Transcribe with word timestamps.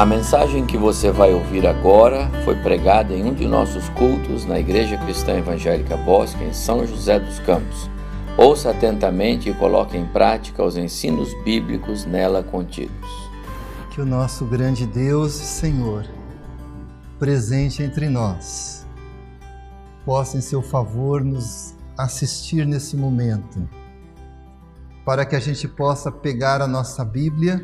A 0.00 0.06
mensagem 0.06 0.64
que 0.64 0.78
você 0.78 1.10
vai 1.10 1.30
ouvir 1.34 1.66
agora 1.66 2.30
foi 2.42 2.56
pregada 2.56 3.12
em 3.12 3.22
um 3.22 3.34
de 3.34 3.46
nossos 3.46 3.86
cultos 3.90 4.46
na 4.46 4.58
Igreja 4.58 4.96
Cristã 4.96 5.36
Evangélica 5.36 5.94
Bosque, 5.94 6.42
em 6.42 6.54
São 6.54 6.86
José 6.86 7.20
dos 7.20 7.38
Campos. 7.40 7.90
Ouça 8.34 8.70
atentamente 8.70 9.50
e 9.50 9.54
coloque 9.54 9.98
em 9.98 10.06
prática 10.06 10.64
os 10.64 10.78
ensinos 10.78 11.34
bíblicos 11.44 12.06
nela 12.06 12.42
contidos. 12.42 13.10
Que 13.90 14.00
o 14.00 14.06
nosso 14.06 14.46
grande 14.46 14.86
Deus 14.86 15.34
e 15.34 15.44
Senhor, 15.44 16.06
presente 17.18 17.82
entre 17.82 18.08
nós, 18.08 18.86
possa 20.06 20.38
em 20.38 20.40
seu 20.40 20.62
favor 20.62 21.22
nos 21.22 21.74
assistir 21.98 22.66
nesse 22.66 22.96
momento, 22.96 23.68
para 25.04 25.26
que 25.26 25.36
a 25.36 25.40
gente 25.40 25.68
possa 25.68 26.10
pegar 26.10 26.62
a 26.62 26.66
nossa 26.66 27.04
Bíblia 27.04 27.62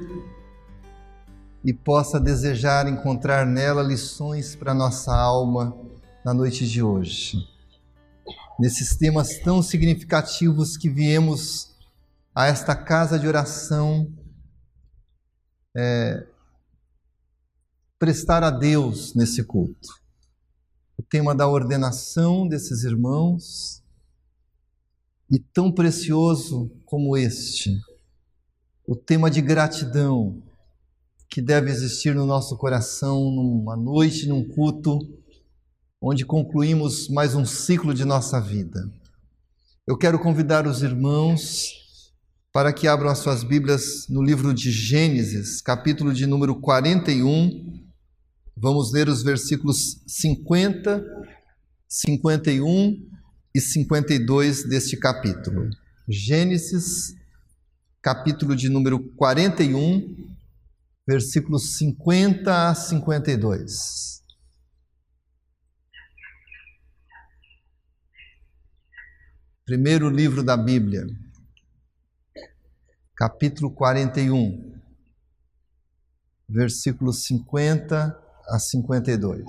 e 1.67 1.75
possa 1.75 2.21
desejar 2.21 2.87
encontrar 2.87 3.45
nela 3.45 3.83
lições 3.83 4.55
para 4.55 4.73
nossa 4.73 5.13
alma 5.13 5.77
na 6.25 6.33
noite 6.33 6.65
de 6.65 6.81
hoje. 6.81 7.39
Nesses 8.57 8.97
temas 8.97 9.41
tão 9.41 9.61
significativos 9.61 10.77
que 10.77 10.89
viemos 10.89 11.75
a 12.33 12.47
esta 12.47 12.77
casa 12.77 13.19
de 13.19 13.27
oração 13.27 14.09
é, 15.77 16.25
prestar 17.99 18.45
a 18.45 18.51
Deus 18.53 19.13
nesse 19.17 19.43
culto. 19.43 19.89
O 20.97 21.03
tema 21.03 21.35
da 21.35 21.49
ordenação 21.49 22.47
desses 22.47 22.85
irmãos 22.85 23.83
e 25.29 25.41
tão 25.41 25.73
precioso 25.73 26.71
como 26.85 27.17
este, 27.17 27.77
o 28.87 28.95
tema 28.95 29.29
de 29.29 29.43
gratidão 29.43 30.41
que 31.37 31.43
deve 31.43 31.71
existir 31.71 32.15
no 32.15 32.25
nosso 32.25 32.57
coração 32.57 33.31
numa 33.31 33.77
noite, 33.77 34.27
num 34.27 34.43
culto, 34.43 34.99
onde 36.01 36.25
concluímos 36.25 37.11
mais 37.11 37.35
um 37.35 37.45
ciclo 37.45 37.93
de 37.93 38.07
nossa 38.07 38.41
vida. 38.41 38.91
Eu 39.87 39.99
quero 39.99 40.19
convidar 40.19 40.67
os 40.67 40.81
irmãos 40.81 42.11
para 42.55 42.73
que 42.73 42.89
abram 42.89 43.11
as 43.11 43.19
suas 43.19 43.45
Bíblias 43.45 44.07
no 44.09 44.23
livro 44.23 44.55
de 44.55 44.71
Gênesis, 44.71 45.61
capítulo 45.61 46.15
de 46.15 46.25
número 46.25 46.59
41. 46.59 47.85
Vamos 48.57 48.91
ler 48.91 49.07
os 49.07 49.23
versículos 49.23 50.01
50, 50.07 51.05
51 51.87 52.97
e 53.55 53.61
52 53.61 54.67
deste 54.67 54.97
capítulo. 54.97 55.69
Gênesis, 56.09 57.15
capítulo 58.01 58.57
de 58.57 58.71
número 58.71 58.99
41, 59.17 60.36
versículos 61.07 61.77
50 61.79 62.69
a 62.69 62.75
52. 62.75 64.25
Primeiro 69.65 70.09
livro 70.09 70.43
da 70.43 70.57
Bíblia, 70.57 71.07
capítulo 73.17 73.73
41, 73.73 74.81
versículos 76.49 77.25
50 77.25 78.19
a 78.49 78.59
52. 78.59 79.45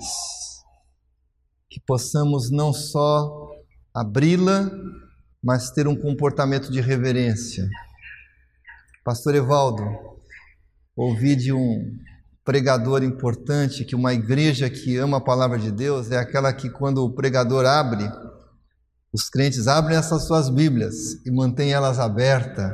Que 1.68 1.80
possamos 1.80 2.50
não 2.50 2.72
só 2.72 3.50
abri-la, 3.94 4.70
mas 5.42 5.70
ter 5.70 5.86
um 5.86 5.96
comportamento 5.96 6.70
de 6.70 6.80
reverência. 6.80 7.68
Pastor 9.04 9.36
Evaldo, 9.36 10.07
ouvi 10.98 11.36
de 11.36 11.52
um 11.52 11.96
pregador 12.44 13.04
importante 13.04 13.84
que 13.84 13.94
uma 13.94 14.12
igreja 14.12 14.68
que 14.68 14.96
ama 14.96 15.18
a 15.18 15.20
palavra 15.20 15.58
de 15.58 15.70
Deus 15.70 16.10
é 16.10 16.16
aquela 16.16 16.52
que, 16.52 16.68
quando 16.68 17.04
o 17.04 17.12
pregador 17.12 17.64
abre, 17.64 18.10
os 19.12 19.28
crentes 19.28 19.68
abrem 19.68 19.96
essas 19.96 20.26
suas 20.26 20.50
Bíblias 20.50 21.24
e 21.24 21.30
mantêm 21.30 21.72
elas 21.72 21.98
abertas 21.98 22.72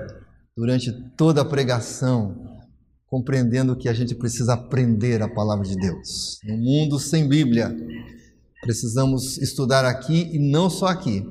durante 0.56 0.90
toda 1.16 1.42
a 1.42 1.44
pregação, 1.44 2.62
compreendendo 3.06 3.76
que 3.76 3.88
a 3.88 3.92
gente 3.92 4.14
precisa 4.14 4.54
aprender 4.54 5.20
a 5.20 5.28
palavra 5.28 5.66
de 5.66 5.76
Deus. 5.76 6.38
No 6.44 6.56
mundo 6.56 6.98
sem 6.98 7.28
Bíblia, 7.28 7.76
precisamos 8.62 9.36
estudar 9.38 9.84
aqui 9.84 10.30
e 10.32 10.38
não 10.50 10.70
só 10.70 10.86
aqui. 10.86 11.22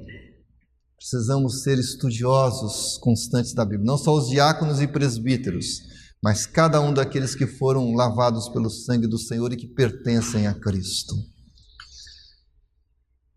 Precisamos 0.97 1.63
ser 1.63 1.79
estudiosos 1.79 2.97
constantes 2.99 3.53
da 3.53 3.65
Bíblia, 3.65 3.85
não 3.85 3.97
só 3.97 4.15
os 4.15 4.29
diáconos 4.29 4.81
e 4.81 4.87
presbíteros, 4.87 5.92
mas 6.23 6.45
cada 6.45 6.79
um 6.79 6.93
daqueles 6.93 7.35
que 7.35 7.45
foram 7.45 7.93
lavados 7.93 8.47
pelo 8.47 8.69
sangue 8.69 9.07
do 9.07 9.17
Senhor 9.17 9.51
e 9.51 9.57
que 9.57 9.67
pertencem 9.67 10.47
a 10.47 10.53
Cristo. 10.53 11.13
O 11.15 11.27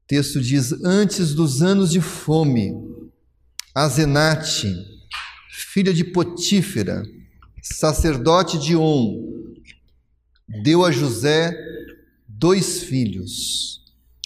texto 0.07 0.41
diz: 0.41 0.73
Antes 0.85 1.35
dos 1.35 1.63
anos 1.63 1.91
de 1.91 2.01
fome, 2.01 2.73
Azenate, 3.75 4.73
filha 5.51 5.93
de 5.93 6.05
Potífera, 6.05 7.03
sacerdote 7.61 8.57
de 8.57 8.77
On, 8.77 9.53
deu 10.63 10.85
a 10.85 10.93
José 10.93 11.53
dois 12.29 12.85
filhos. 12.85 13.83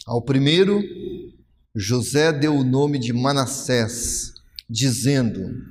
Ao 0.06 0.20
primeiro, 0.20 0.82
José 1.74 2.30
deu 2.30 2.56
o 2.56 2.64
nome 2.64 2.98
de 2.98 3.14
Manassés, 3.14 4.34
dizendo: 4.68 5.69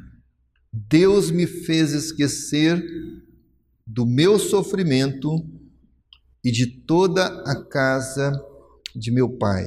Deus 0.71 1.31
me 1.31 1.47
fez 1.47 1.93
esquecer 1.93 2.83
do 3.85 4.05
meu 4.05 4.37
sofrimento 4.37 5.43
e 6.43 6.51
de 6.51 6.67
toda 6.67 7.25
a 7.43 7.65
casa 7.65 8.31
de 8.95 9.11
meu 9.11 9.37
pai. 9.37 9.65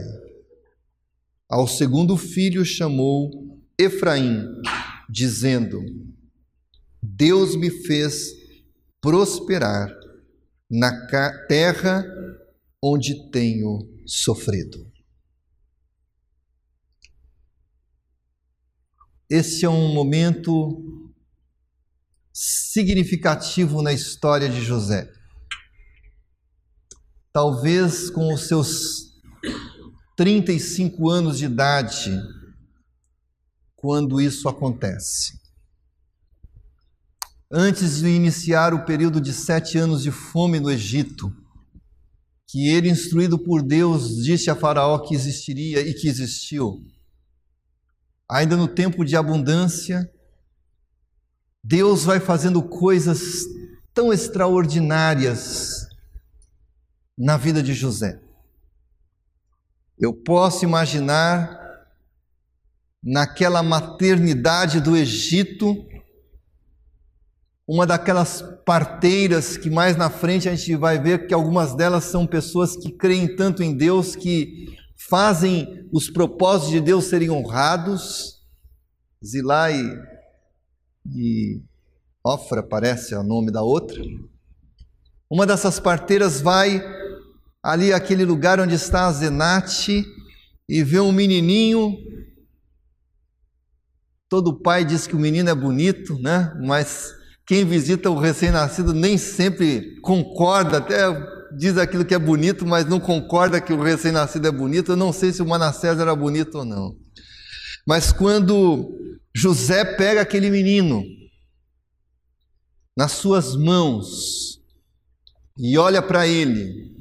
Ao 1.48 1.66
segundo 1.66 2.16
filho 2.16 2.64
chamou 2.64 3.60
Efraim, 3.76 4.46
dizendo: 5.10 5.80
Deus 7.02 7.56
me 7.56 7.68
fez 7.68 8.32
prosperar 9.00 9.92
na 10.70 11.06
terra 11.48 12.04
onde 12.80 13.30
tenho 13.30 13.88
sofrido. 14.06 14.91
Esse 19.34 19.64
é 19.64 19.68
um 19.70 19.94
momento 19.94 21.08
significativo 22.30 23.80
na 23.80 23.90
história 23.90 24.46
de 24.46 24.60
José. 24.60 25.10
Talvez 27.32 28.10
com 28.10 28.34
os 28.34 28.46
seus 28.46 29.22
35 30.18 31.08
anos 31.08 31.38
de 31.38 31.46
idade, 31.46 32.10
quando 33.74 34.20
isso 34.20 34.50
acontece. 34.50 35.32
Antes 37.50 38.00
de 38.00 38.08
iniciar 38.08 38.74
o 38.74 38.84
período 38.84 39.18
de 39.18 39.32
sete 39.32 39.78
anos 39.78 40.02
de 40.02 40.10
fome 40.10 40.60
no 40.60 40.70
Egito, 40.70 41.34
que 42.46 42.68
ele, 42.68 42.90
instruído 42.90 43.38
por 43.38 43.62
Deus, 43.62 44.22
disse 44.22 44.50
a 44.50 44.54
Faraó 44.54 44.98
que 44.98 45.14
existiria 45.14 45.80
e 45.80 45.94
que 45.94 46.06
existiu 46.06 46.84
ainda 48.32 48.56
no 48.56 48.66
tempo 48.66 49.04
de 49.04 49.14
abundância, 49.14 50.10
Deus 51.62 52.04
vai 52.04 52.18
fazendo 52.18 52.62
coisas 52.62 53.44
tão 53.92 54.10
extraordinárias 54.10 55.86
na 57.16 57.36
vida 57.36 57.62
de 57.62 57.74
José. 57.74 58.18
Eu 59.98 60.14
posso 60.14 60.64
imaginar 60.64 61.60
naquela 63.04 63.62
maternidade 63.62 64.80
do 64.80 64.96
Egito, 64.96 65.86
uma 67.68 67.86
daquelas 67.86 68.42
parteiras 68.64 69.58
que 69.58 69.68
mais 69.68 69.94
na 69.94 70.08
frente 70.08 70.48
a 70.48 70.54
gente 70.54 70.74
vai 70.74 70.98
ver 70.98 71.26
que 71.26 71.34
algumas 71.34 71.74
delas 71.74 72.04
são 72.04 72.26
pessoas 72.26 72.76
que 72.76 72.90
creem 72.90 73.36
tanto 73.36 73.62
em 73.62 73.76
Deus 73.76 74.16
que 74.16 74.81
fazem 75.08 75.88
os 75.92 76.10
propósitos 76.10 76.70
de 76.70 76.80
Deus 76.80 77.04
serem 77.04 77.30
honrados. 77.30 78.40
Zilá 79.24 79.70
e, 79.70 79.98
e 81.06 81.62
Ofra 82.24 82.62
parece 82.62 83.14
o 83.14 83.22
nome 83.22 83.50
da 83.50 83.62
outra. 83.62 84.00
Uma 85.30 85.46
dessas 85.46 85.80
parteiras 85.80 86.40
vai 86.40 86.82
ali 87.62 87.92
aquele 87.92 88.24
lugar 88.24 88.60
onde 88.60 88.74
está 88.74 89.06
a 89.06 89.12
Zenate 89.12 90.04
e 90.68 90.82
vê 90.82 91.00
um 91.00 91.12
menininho. 91.12 91.96
Todo 94.28 94.60
pai 94.60 94.84
diz 94.84 95.06
que 95.06 95.14
o 95.14 95.20
menino 95.20 95.50
é 95.50 95.54
bonito, 95.54 96.18
né? 96.18 96.52
Mas 96.64 97.12
quem 97.46 97.64
visita 97.64 98.10
o 98.10 98.18
recém-nascido 98.18 98.92
nem 98.94 99.18
sempre 99.18 100.00
concorda, 100.00 100.78
até 100.78 101.06
diz 101.56 101.76
aquilo 101.76 102.04
que 102.04 102.14
é 102.14 102.18
bonito, 102.18 102.66
mas 102.66 102.86
não 102.86 103.00
concorda 103.00 103.60
que 103.60 103.72
o 103.72 103.82
recém-nascido 103.82 104.46
é 104.46 104.50
bonito. 104.50 104.92
Eu 104.92 104.96
não 104.96 105.12
sei 105.12 105.32
se 105.32 105.42
o 105.42 105.46
Manassés 105.46 105.98
era 105.98 106.14
bonito 106.14 106.58
ou 106.58 106.64
não. 106.64 106.96
Mas 107.86 108.12
quando 108.12 108.90
José 109.34 109.84
pega 109.84 110.20
aquele 110.20 110.50
menino 110.50 111.02
nas 112.96 113.12
suas 113.12 113.56
mãos 113.56 114.60
e 115.58 115.76
olha 115.76 116.00
para 116.00 116.26
ele, 116.26 116.92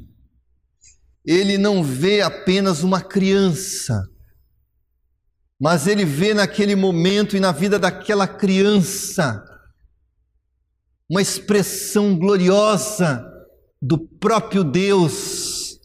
ele 1.25 1.57
não 1.57 1.83
vê 1.83 2.21
apenas 2.21 2.83
uma 2.83 3.01
criança, 3.01 4.03
mas 5.59 5.85
ele 5.85 6.03
vê 6.03 6.33
naquele 6.33 6.75
momento 6.75 7.37
e 7.37 7.39
na 7.39 7.51
vida 7.51 7.77
daquela 7.77 8.27
criança 8.27 9.43
uma 11.09 11.21
expressão 11.21 12.17
gloriosa 12.17 13.30
do 13.81 13.97
próprio 13.97 14.63
Deus, 14.63 15.79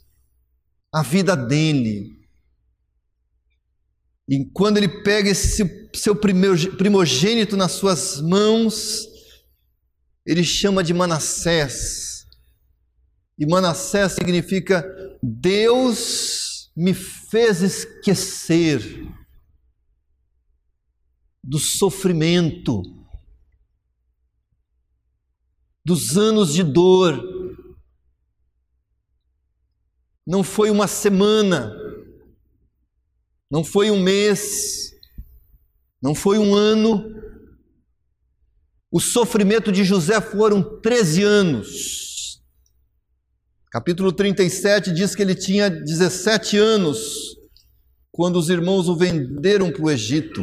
a 0.92 1.02
vida 1.02 1.36
dele. 1.36 2.16
E 4.28 4.44
quando 4.52 4.76
ele 4.76 5.02
pega 5.02 5.30
esse 5.30 5.88
seu 5.94 6.14
primogênito 6.14 7.56
nas 7.56 7.72
suas 7.72 8.20
mãos, 8.20 9.06
ele 10.26 10.42
chama 10.42 10.82
de 10.82 10.92
Manassés. 10.92 12.26
E 13.38 13.46
Manassés 13.46 14.12
significa 14.12 14.84
Deus 15.22 16.70
me 16.76 16.92
fez 16.92 17.62
esquecer 17.62 18.80
do 21.42 21.58
sofrimento, 21.58 22.82
dos 25.84 26.18
anos 26.18 26.52
de 26.52 26.64
dor. 26.64 27.35
Não 30.26 30.42
foi 30.42 30.70
uma 30.70 30.88
semana, 30.88 31.72
não 33.48 33.62
foi 33.62 33.90
um 33.92 34.00
mês, 34.00 34.90
não 36.02 36.14
foi 36.14 36.38
um 36.38 36.52
ano. 36.52 37.14
O 38.90 38.98
sofrimento 38.98 39.70
de 39.70 39.84
José 39.84 40.20
foram 40.20 40.80
13 40.80 41.22
anos. 41.22 42.42
Capítulo 43.70 44.10
37 44.10 44.92
diz 44.92 45.14
que 45.14 45.22
ele 45.22 45.34
tinha 45.34 45.70
17 45.70 46.56
anos 46.56 47.36
quando 48.10 48.36
os 48.36 48.48
irmãos 48.48 48.88
o 48.88 48.96
venderam 48.96 49.70
para 49.70 49.82
o 49.84 49.90
Egito. 49.90 50.42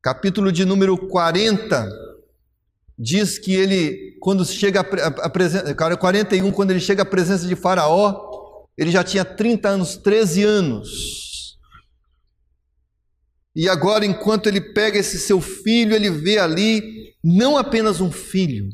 Capítulo 0.00 0.50
de 0.50 0.64
número 0.64 0.96
40 0.96 1.88
diz 2.98 3.38
que 3.38 3.52
ele, 3.52 4.16
quando 4.20 4.44
chega 4.46 4.80
a, 4.80 4.84
a, 4.84 5.26
a 5.26 5.30
presença, 5.30 5.74
41, 5.74 6.52
quando 6.52 6.70
ele 6.70 6.80
chega 6.80 7.02
à 7.02 7.06
presença 7.06 7.46
de 7.46 7.56
Faraó, 7.56 8.41
ele 8.76 8.90
já 8.90 9.04
tinha 9.04 9.24
30 9.24 9.68
anos, 9.68 9.96
13 9.96 10.42
anos. 10.42 11.58
E 13.54 13.68
agora, 13.68 14.06
enquanto 14.06 14.46
ele 14.46 14.60
pega 14.60 14.98
esse 14.98 15.18
seu 15.18 15.40
filho, 15.40 15.94
ele 15.94 16.10
vê 16.10 16.38
ali 16.38 17.14
não 17.22 17.56
apenas 17.56 18.00
um 18.00 18.10
filho, 18.10 18.70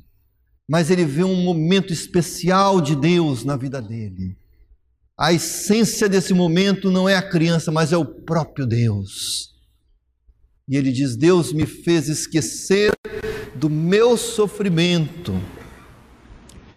mas 0.69 0.91
ele 0.91 1.05
vê 1.05 1.25
um 1.25 1.43
momento 1.43 1.93
especial 1.93 2.81
de 2.81 2.95
Deus 2.95 3.45
na 3.45 3.57
vida 3.57 3.83
dele. 3.83 4.37
A 5.19 5.33
essência 5.33 6.09
desse 6.09 6.33
momento 6.33 6.93
não 6.93 7.09
é 7.09 7.17
a 7.17 7.29
criança, 7.29 7.73
mas 7.73 7.93
é 7.93 7.97
o 7.97 8.05
próprio 8.05 8.65
Deus. 8.65 9.53
E 10.69 10.77
ele 10.77 10.93
diz: 10.93 11.17
Deus 11.17 11.53
me 11.53 11.67
fez 11.67 12.09
esquecer 12.09 12.93
do 13.57 13.69
meu 13.69 14.17
sofrimento 14.17 15.35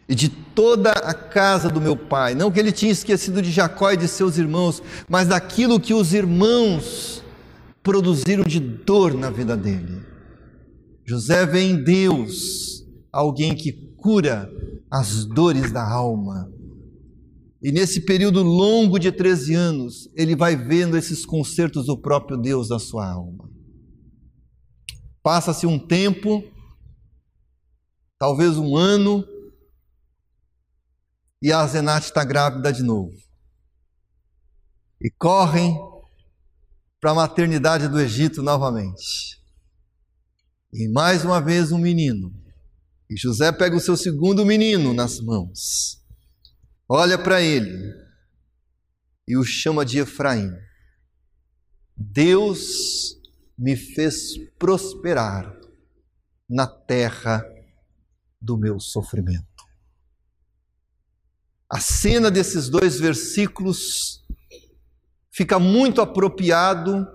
e 0.07 0.15
de 0.15 0.29
toda 0.29 0.91
a 0.91 1.13
casa 1.13 1.69
do 1.69 1.79
meu 1.79 1.95
pai. 1.95 2.35
Não 2.35 2.51
que 2.51 2.59
ele 2.59 2.71
tinha 2.71 2.91
esquecido 2.91 3.41
de 3.41 3.51
Jacó 3.51 3.91
e 3.91 3.97
de 3.97 4.07
seus 4.07 4.37
irmãos, 4.37 4.81
mas 5.07 5.27
daquilo 5.27 5.79
que 5.79 5.93
os 5.93 6.13
irmãos 6.13 7.23
produziram 7.83 8.43
de 8.43 8.59
dor 8.59 9.13
na 9.13 9.29
vida 9.29 9.55
dele. 9.55 10.01
José 11.05 11.45
vê 11.45 11.61
em 11.61 11.83
Deus 11.83 12.85
alguém 13.11 13.55
que 13.55 13.71
cura 13.97 14.51
as 14.89 15.25
dores 15.25 15.71
da 15.71 15.87
alma. 15.87 16.51
E 17.61 17.71
nesse 17.71 18.01
período 18.01 18.41
longo 18.41 18.97
de 18.97 19.11
13 19.11 19.53
anos, 19.53 20.09
ele 20.15 20.35
vai 20.35 20.55
vendo 20.55 20.97
esses 20.97 21.25
concertos 21.25 21.85
do 21.85 21.97
próprio 21.97 22.37
Deus 22.37 22.69
na 22.69 22.79
sua 22.79 23.09
alma. 23.09 23.49
Passa-se 25.21 25.67
um 25.67 25.77
tempo, 25.77 26.43
talvez 28.17 28.57
um 28.57 28.75
ano, 28.75 29.23
e 31.41 31.51
a 31.51 31.65
Zenate 31.65 32.05
está 32.05 32.23
grávida 32.23 32.71
de 32.71 32.83
novo. 32.83 33.17
E 35.01 35.09
correm 35.09 35.75
para 36.99 37.11
a 37.11 37.15
maternidade 37.15 37.87
do 37.87 37.99
Egito 37.99 38.43
novamente. 38.43 39.41
E 40.71 40.87
mais 40.87 41.25
uma 41.25 41.41
vez 41.41 41.71
um 41.71 41.79
menino. 41.79 42.31
E 43.09 43.17
José 43.17 43.51
pega 43.51 43.75
o 43.75 43.79
seu 43.79 43.97
segundo 43.97 44.45
menino 44.45 44.93
nas 44.93 45.19
mãos, 45.19 46.01
olha 46.87 47.17
para 47.17 47.41
ele 47.41 47.93
e 49.27 49.35
o 49.35 49.43
chama 49.43 49.85
de 49.85 49.99
Efraim. 49.99 50.49
Deus 51.97 53.17
me 53.57 53.75
fez 53.75 54.37
prosperar 54.57 55.53
na 56.49 56.65
terra 56.67 57.43
do 58.41 58.57
meu 58.57 58.79
sofrimento. 58.79 59.50
A 61.71 61.79
cena 61.79 62.29
desses 62.29 62.67
dois 62.67 62.99
versículos 62.99 64.25
fica 65.31 65.57
muito 65.57 66.01
apropriado 66.01 67.07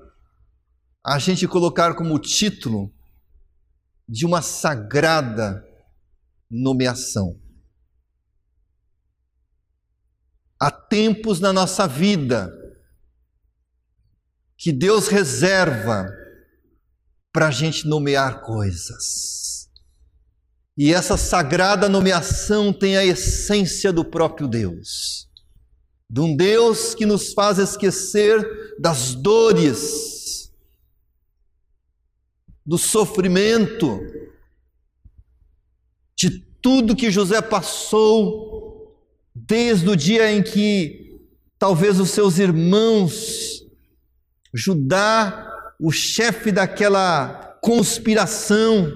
a 1.05 1.19
gente 1.19 1.47
colocar 1.47 1.95
como 1.95 2.19
título 2.19 2.91
de 4.09 4.25
uma 4.25 4.41
sagrada 4.41 5.63
nomeação. 6.51 7.39
Há 10.59 10.71
tempos 10.71 11.39
na 11.39 11.53
nossa 11.53 11.87
vida 11.87 12.51
que 14.57 14.73
Deus 14.73 15.09
reserva 15.09 16.09
para 17.31 17.49
a 17.49 17.51
gente 17.51 17.87
nomear 17.87 18.41
coisas. 18.41 19.46
E 20.77 20.93
essa 20.93 21.17
sagrada 21.17 21.89
nomeação 21.89 22.73
tem 22.73 22.97
a 22.97 23.05
essência 23.05 23.93
do 23.93 24.05
próprio 24.05 24.47
Deus. 24.47 25.27
De 26.09 26.21
um 26.21 26.37
Deus 26.37 26.95
que 26.95 27.07
nos 27.07 27.33
faz 27.33 27.59
esquecer 27.59 28.77
das 28.79 29.15
dores, 29.15 30.53
do 32.65 32.77
sofrimento, 32.77 34.01
de 36.15 36.41
tudo 36.61 36.97
que 36.97 37.11
José 37.11 37.41
passou, 37.41 39.01
desde 39.35 39.89
o 39.89 39.97
dia 39.97 40.31
em 40.31 40.43
que 40.43 41.21
talvez 41.59 41.99
os 41.99 42.11
seus 42.11 42.39
irmãos, 42.39 43.65
Judá, 44.53 45.75
o 45.81 45.91
chefe 45.91 46.51
daquela 46.53 47.59
conspiração, 47.63 48.93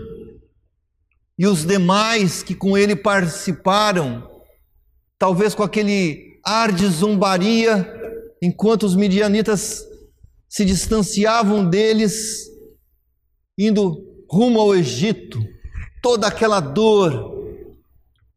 e 1.41 1.47
os 1.47 1.65
demais 1.65 2.43
que 2.43 2.55
com 2.55 2.77
ele 2.77 2.95
participaram, 2.95 4.29
talvez 5.19 5.55
com 5.55 5.63
aquele 5.63 6.39
ar 6.45 6.71
de 6.71 6.87
zombaria, 6.87 7.91
enquanto 8.43 8.83
os 8.83 8.95
midianitas 8.95 9.83
se 10.47 10.67
distanciavam 10.67 11.67
deles, 11.67 12.43
indo 13.59 14.07
rumo 14.31 14.61
ao 14.61 14.75
Egito, 14.75 15.43
toda 16.03 16.27
aquela 16.27 16.61
dor. 16.61 17.41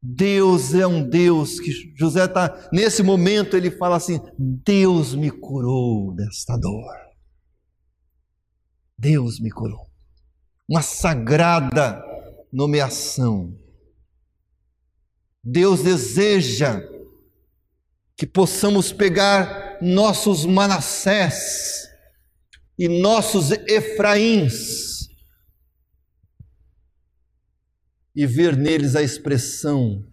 Deus 0.01 0.73
é 0.73 0.87
um 0.87 1.03
Deus 1.03 1.59
que 1.59 1.73
José 1.97 2.23
está, 2.23 2.69
nesse 2.71 3.03
momento, 3.03 3.57
ele 3.57 3.69
fala 3.69 3.97
assim: 3.97 4.21
Deus 4.39 5.13
me 5.13 5.29
curou 5.29 6.15
desta 6.15 6.55
dor. 6.55 6.95
Deus 8.97 9.41
me 9.41 9.51
curou. 9.51 9.87
Uma 10.69 10.81
sagrada 10.81 12.12
nomeação. 12.53 13.59
Deus 15.43 15.81
deseja 15.81 16.81
que 18.15 18.27
possamos 18.27 18.93
pegar 18.93 19.79
nossos 19.81 20.45
Manassés 20.45 21.89
e 22.77 22.87
nossos 22.87 23.51
Efraíns 23.67 25.09
e 28.15 28.27
ver 28.27 28.55
neles 28.55 28.95
a 28.95 29.01
expressão 29.01 30.05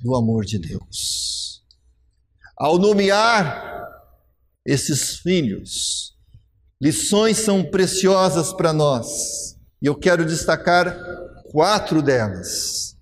do 0.00 0.16
amor 0.16 0.44
de 0.44 0.58
Deus. 0.58 1.62
Ao 2.56 2.78
nomear 2.78 3.86
esses 4.64 5.18
filhos, 5.18 6.16
lições 6.80 7.36
são 7.36 7.62
preciosas 7.62 8.52
para 8.54 8.72
nós 8.72 9.54
e 9.80 9.86
eu 9.86 9.94
quero 9.94 10.24
destacar 10.24 10.96
quatro 11.50 12.02
delas. 12.02 12.96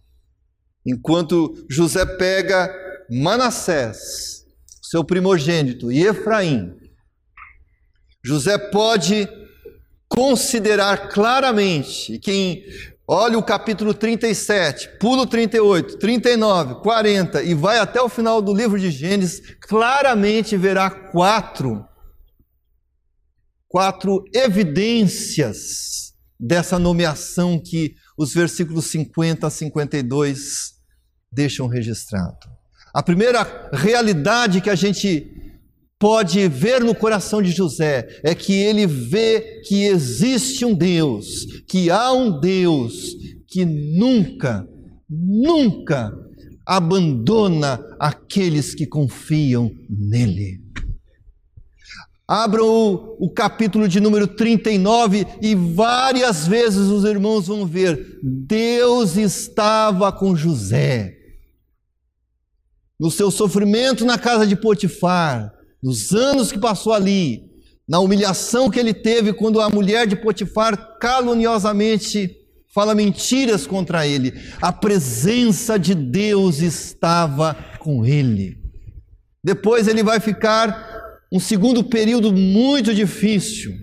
Enquanto 0.87 1.67
José 1.69 2.05
pega 2.05 2.73
Manassés, 3.11 4.45
seu 4.83 5.05
primogênito, 5.05 5.91
e 5.91 6.07
Efraim, 6.07 6.77
José 8.25 8.57
pode 8.59 9.29
considerar 10.09 11.09
claramente, 11.09 12.19
quem 12.19 12.65
Olha 13.07 13.39
o 13.39 13.43
capítulo 13.43 13.93
37, 13.93 14.97
pulo 14.99 15.27
38, 15.27 15.99
39, 15.99 16.77
40 16.77 17.43
e 17.43 17.53
vai 17.53 17.79
até 17.79 18.01
o 18.01 18.09
final 18.09 18.41
do 18.41 18.55
livro 18.55 18.81
de 18.81 18.91
Gênesis, 18.91 19.43
claramente 19.61 20.57
verá 20.57 20.89
quatro, 20.89 21.87
quatro 23.69 24.25
evidências 24.33 26.15
dessa 26.41 26.79
nomeação 26.79 27.61
que 27.63 27.95
os 28.17 28.33
versículos 28.33 28.87
50 28.87 29.47
a 29.47 29.51
52 29.51 30.75
deixam 31.33 31.67
registrado. 31.67 32.49
A 32.93 33.03
primeira 33.03 33.71
realidade 33.73 34.61
que 34.61 34.71
a 34.71 34.75
gente 34.75 35.31
pode 35.99 36.47
ver 36.49 36.83
no 36.83 36.95
coração 36.95 37.43
de 37.43 37.51
José 37.51 38.07
é 38.23 38.35
que 38.35 38.53
ele 38.53 38.87
vê 38.87 39.63
que 39.67 39.85
existe 39.85 40.65
um 40.65 40.75
Deus, 40.75 41.45
que 41.67 41.91
há 41.91 42.13
um 42.13 42.39
Deus 42.39 43.17
que 43.49 43.65
nunca, 43.65 44.67
nunca 45.09 46.13
abandona 46.67 47.81
aqueles 47.99 48.75
que 48.75 48.87
confiam 48.87 49.71
nele. 49.89 50.64
Abram 52.27 52.67
o, 52.67 53.27
o, 53.27 53.31
capítulo 53.31 53.87
de 53.87 54.01
número 54.01 54.27
39 54.27 55.27
e 55.43 55.55
várias 55.55 56.47
vezes 56.47 56.89
os 56.89 57.05
irmãos 57.05 57.47
vão 57.47 57.67
ver: 57.67 58.19
Deus 58.23 59.17
estava 59.17 60.11
com 60.11 60.35
José. 60.35 61.19
No 62.99 63.11
seu 63.11 63.31
sofrimento 63.31 64.07
na 64.07 64.17
casa 64.17 64.47
de 64.47 64.57
Potifar, 64.57 65.53
nos 65.83 66.13
anos 66.13 66.51
que 66.51 66.59
passou 66.59 66.95
ali, 66.95 67.43
na 67.87 67.99
humilhação 67.99 68.71
que 68.71 68.81
ele 68.81 68.95
teve 68.95 69.35
quando 69.35 69.61
a 69.61 69.69
mulher 69.69 70.07
de 70.07 70.17
Potifar 70.17 70.97
caluniosamente 70.99 72.35
fala 72.75 72.95
mentiras 72.95 73.67
contra 73.67 74.07
ele, 74.07 74.33
a 74.63 74.73
presença 74.73 75.79
de 75.79 75.95
Deus 75.95 76.61
estava 76.61 77.55
com 77.79 78.07
ele. 78.07 78.59
Depois 79.45 79.87
ele 79.87 80.03
vai 80.03 80.19
ficar 80.19 81.04
um 81.35 81.41
segundo 81.41 81.85
período 81.85 82.33
muito 82.33 82.95
difícil, 82.95 83.75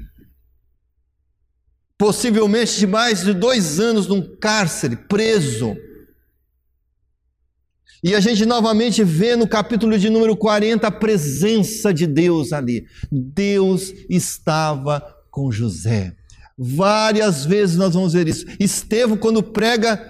possivelmente 1.97 2.79
de 2.79 2.87
mais 2.87 3.23
de 3.23 3.33
dois 3.33 3.79
anos 3.79 4.07
num 4.07 4.35
cárcere, 4.37 4.95
preso 4.95 5.75
e 8.03 8.15
a 8.15 8.19
gente 8.19 8.47
novamente 8.47 9.03
vê 9.03 9.35
no 9.35 9.47
capítulo 9.47 9.97
de 9.97 10.09
número 10.09 10.35
40 10.35 10.87
a 10.87 10.91
presença 10.91 11.93
de 11.93 12.07
Deus 12.07 12.51
ali. 12.51 12.87
Deus 13.11 13.93
estava 14.09 15.03
com 15.29 15.51
José. 15.51 16.15
Várias 16.57 17.45
vezes 17.45 17.75
nós 17.75 17.93
vamos 17.93 18.13
ver 18.13 18.27
isso. 18.27 18.45
Estevão, 18.59 19.15
quando 19.15 19.43
prega 19.43 20.03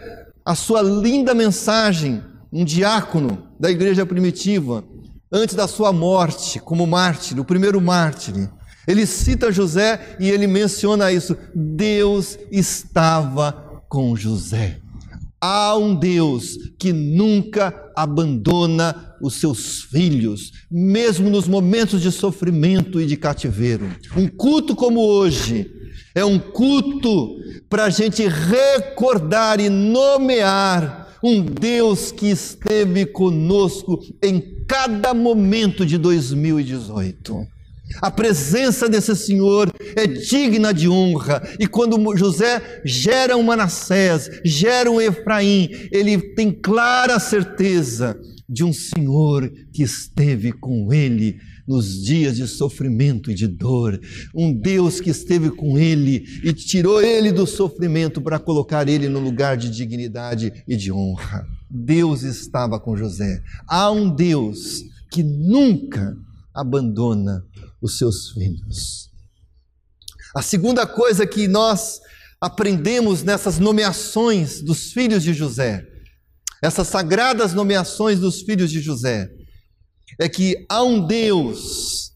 a 0.45 0.55
sua 0.55 0.81
linda 0.81 1.33
mensagem, 1.33 2.23
um 2.51 2.63
diácono 2.63 3.49
da 3.59 3.69
igreja 3.69 4.05
primitiva, 4.05 4.85
antes 5.31 5.55
da 5.55 5.67
sua 5.67 5.93
morte, 5.93 6.59
como 6.59 6.85
mártir, 6.85 7.39
o 7.39 7.45
primeiro 7.45 7.79
mártir, 7.79 8.49
ele 8.87 9.05
cita 9.05 9.51
José 9.51 10.17
e 10.19 10.29
ele 10.29 10.47
menciona 10.47 11.11
isso. 11.11 11.37
Deus 11.55 12.37
estava 12.51 13.83
com 13.87 14.15
José. 14.15 14.79
Há 15.39 15.75
um 15.75 15.95
Deus 15.95 16.55
que 16.77 16.93
nunca 16.93 17.73
abandona 17.95 19.15
os 19.21 19.35
seus 19.35 19.81
filhos, 19.83 20.51
mesmo 20.69 21.29
nos 21.29 21.47
momentos 21.47 22.01
de 22.01 22.11
sofrimento 22.11 22.99
e 22.99 23.05
de 23.05 23.17
cativeiro. 23.17 23.89
Um 24.15 24.27
culto 24.27 24.75
como 24.75 24.99
hoje 24.99 25.71
é 26.13 26.23
um 26.23 26.37
culto 26.37 27.37
para 27.69 27.85
a 27.85 27.89
gente 27.89 28.27
recordar 28.27 29.59
e 29.59 29.69
nomear 29.69 31.00
um 31.23 31.43
Deus 31.43 32.11
que 32.11 32.27
esteve 32.27 33.05
conosco 33.05 33.99
em 34.21 34.63
cada 34.67 35.13
momento 35.13 35.85
de 35.85 35.97
2018. 35.97 37.47
A 38.01 38.09
presença 38.09 38.87
desse 38.87 39.15
Senhor 39.15 39.71
é 39.95 40.07
digna 40.07 40.73
de 40.73 40.87
honra. 40.87 41.41
E 41.59 41.67
quando 41.67 42.17
José 42.17 42.81
gera 42.85 43.35
um 43.35 43.43
Manassés, 43.43 44.29
gera 44.45 44.89
um 44.89 45.01
Efraim, 45.01 45.69
ele 45.91 46.17
tem 46.17 46.51
clara 46.51 47.19
certeza 47.19 48.17
de 48.47 48.63
um 48.63 48.71
Senhor 48.71 49.51
que 49.73 49.83
esteve 49.83 50.51
com 50.51 50.93
ele 50.93 51.37
nos 51.71 52.03
dias 52.03 52.35
de 52.35 52.45
sofrimento 52.47 53.31
e 53.31 53.33
de 53.33 53.47
dor. 53.47 53.99
Um 54.35 54.53
Deus 54.53 54.99
que 54.99 55.09
esteve 55.09 55.49
com 55.49 55.77
ele 55.77 56.25
e 56.43 56.51
tirou 56.51 57.01
ele 57.01 57.31
do 57.31 57.47
sofrimento 57.47 58.21
para 58.21 58.37
colocar 58.37 58.89
ele 58.89 59.07
no 59.07 59.19
lugar 59.19 59.55
de 59.55 59.69
dignidade 59.69 60.63
e 60.67 60.75
de 60.75 60.91
honra. 60.91 61.47
Deus 61.69 62.23
estava 62.23 62.77
com 62.77 62.97
José. 62.97 63.41
Há 63.65 63.89
um 63.89 64.13
Deus 64.13 64.83
que 65.09 65.23
nunca 65.23 66.17
abandona 66.53 67.41
os 67.81 67.97
seus 67.97 68.31
filhos. 68.31 69.09
A 70.35 70.41
segunda 70.41 70.85
coisa 70.85 71.25
que 71.25 71.47
nós 71.47 72.01
aprendemos 72.41 73.23
nessas 73.23 73.59
nomeações 73.59 74.61
dos 74.61 74.91
filhos 74.91 75.23
de 75.23 75.33
José, 75.33 75.87
essas 76.61 76.87
sagradas 76.87 77.53
nomeações 77.53 78.19
dos 78.19 78.41
filhos 78.41 78.69
de 78.69 78.81
José, 78.81 79.29
é 80.19 80.27
que 80.29 80.65
há 80.69 80.83
um 80.83 81.05
Deus 81.05 82.11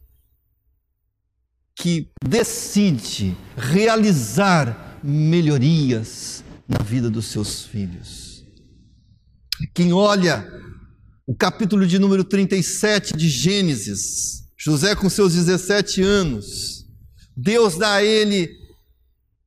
que 1.75 2.09
decide 2.23 3.35
realizar 3.55 4.99
melhorias 5.03 6.43
na 6.67 6.83
vida 6.83 7.09
dos 7.09 7.25
seus 7.25 7.63
filhos. 7.63 8.43
Quem 9.73 9.93
olha 9.93 10.45
o 11.27 11.35
capítulo 11.35 11.85
de 11.85 11.99
número 11.99 12.23
37 12.23 13.15
de 13.15 13.29
Gênesis, 13.29 14.43
José, 14.57 14.95
com 14.95 15.09
seus 15.09 15.33
17 15.33 16.01
anos, 16.01 16.85
Deus 17.35 17.77
dá 17.77 17.95
a 17.95 18.03
ele 18.03 18.49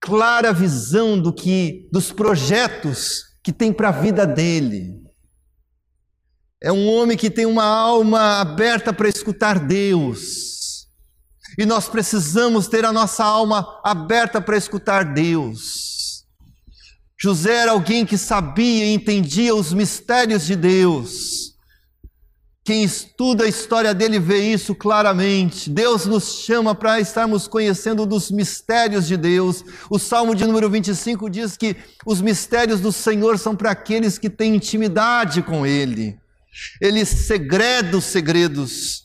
clara 0.00 0.52
visão 0.52 1.20
do 1.20 1.32
que 1.32 1.88
dos 1.90 2.12
projetos 2.12 3.24
que 3.42 3.52
tem 3.52 3.72
para 3.72 3.88
a 3.88 4.00
vida 4.00 4.26
dele. 4.26 5.07
É 6.60 6.72
um 6.72 6.88
homem 6.88 7.16
que 7.16 7.30
tem 7.30 7.46
uma 7.46 7.64
alma 7.64 8.40
aberta 8.40 8.92
para 8.92 9.08
escutar 9.08 9.60
Deus. 9.60 10.88
E 11.56 11.64
nós 11.64 11.88
precisamos 11.88 12.66
ter 12.66 12.84
a 12.84 12.92
nossa 12.92 13.24
alma 13.24 13.80
aberta 13.84 14.40
para 14.40 14.56
escutar 14.56 15.04
Deus. 15.04 16.24
José 17.20 17.56
era 17.58 17.72
alguém 17.72 18.04
que 18.04 18.18
sabia 18.18 18.84
e 18.84 18.94
entendia 18.94 19.54
os 19.54 19.72
mistérios 19.72 20.46
de 20.46 20.56
Deus. 20.56 21.48
Quem 22.64 22.84
estuda 22.84 23.44
a 23.44 23.48
história 23.48 23.94
dele 23.94 24.18
vê 24.18 24.52
isso 24.52 24.74
claramente. 24.74 25.70
Deus 25.70 26.06
nos 26.06 26.40
chama 26.44 26.74
para 26.74 27.00
estarmos 27.00 27.48
conhecendo 27.48 28.04
dos 28.04 28.30
mistérios 28.30 29.06
de 29.06 29.16
Deus. 29.16 29.64
O 29.88 29.98
Salmo 29.98 30.34
de 30.34 30.44
número 30.44 30.68
25 30.68 31.30
diz 31.30 31.56
que 31.56 31.76
os 32.04 32.20
mistérios 32.20 32.80
do 32.80 32.92
Senhor 32.92 33.38
são 33.38 33.56
para 33.56 33.70
aqueles 33.70 34.18
que 34.18 34.28
têm 34.28 34.56
intimidade 34.56 35.40
com 35.40 35.64
Ele. 35.64 36.18
Ele 36.80 37.04
segreda 37.04 37.96
os 37.96 38.04
segredos 38.04 39.04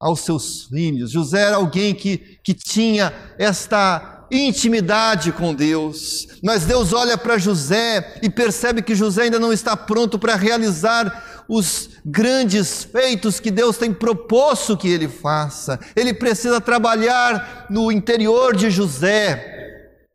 aos 0.00 0.20
seus 0.20 0.64
filhos. 0.64 1.12
José 1.12 1.42
era 1.42 1.56
alguém 1.56 1.94
que, 1.94 2.18
que 2.42 2.52
tinha 2.52 3.12
esta 3.38 4.26
intimidade 4.32 5.30
com 5.30 5.54
Deus. 5.54 6.26
Mas 6.42 6.64
Deus 6.64 6.92
olha 6.92 7.16
para 7.16 7.38
José 7.38 8.18
e 8.22 8.30
percebe 8.30 8.82
que 8.82 8.94
José 8.94 9.24
ainda 9.24 9.38
não 9.38 9.52
está 9.52 9.76
pronto 9.76 10.18
para 10.18 10.34
realizar 10.34 11.44
os 11.48 11.90
grandes 12.04 12.82
feitos 12.82 13.38
que 13.38 13.50
Deus 13.50 13.76
tem 13.76 13.92
proposto 13.92 14.76
que 14.76 14.88
ele 14.88 15.08
faça. 15.08 15.78
Ele 15.94 16.14
precisa 16.14 16.60
trabalhar 16.60 17.66
no 17.70 17.92
interior 17.92 18.56
de 18.56 18.70
José 18.70 19.50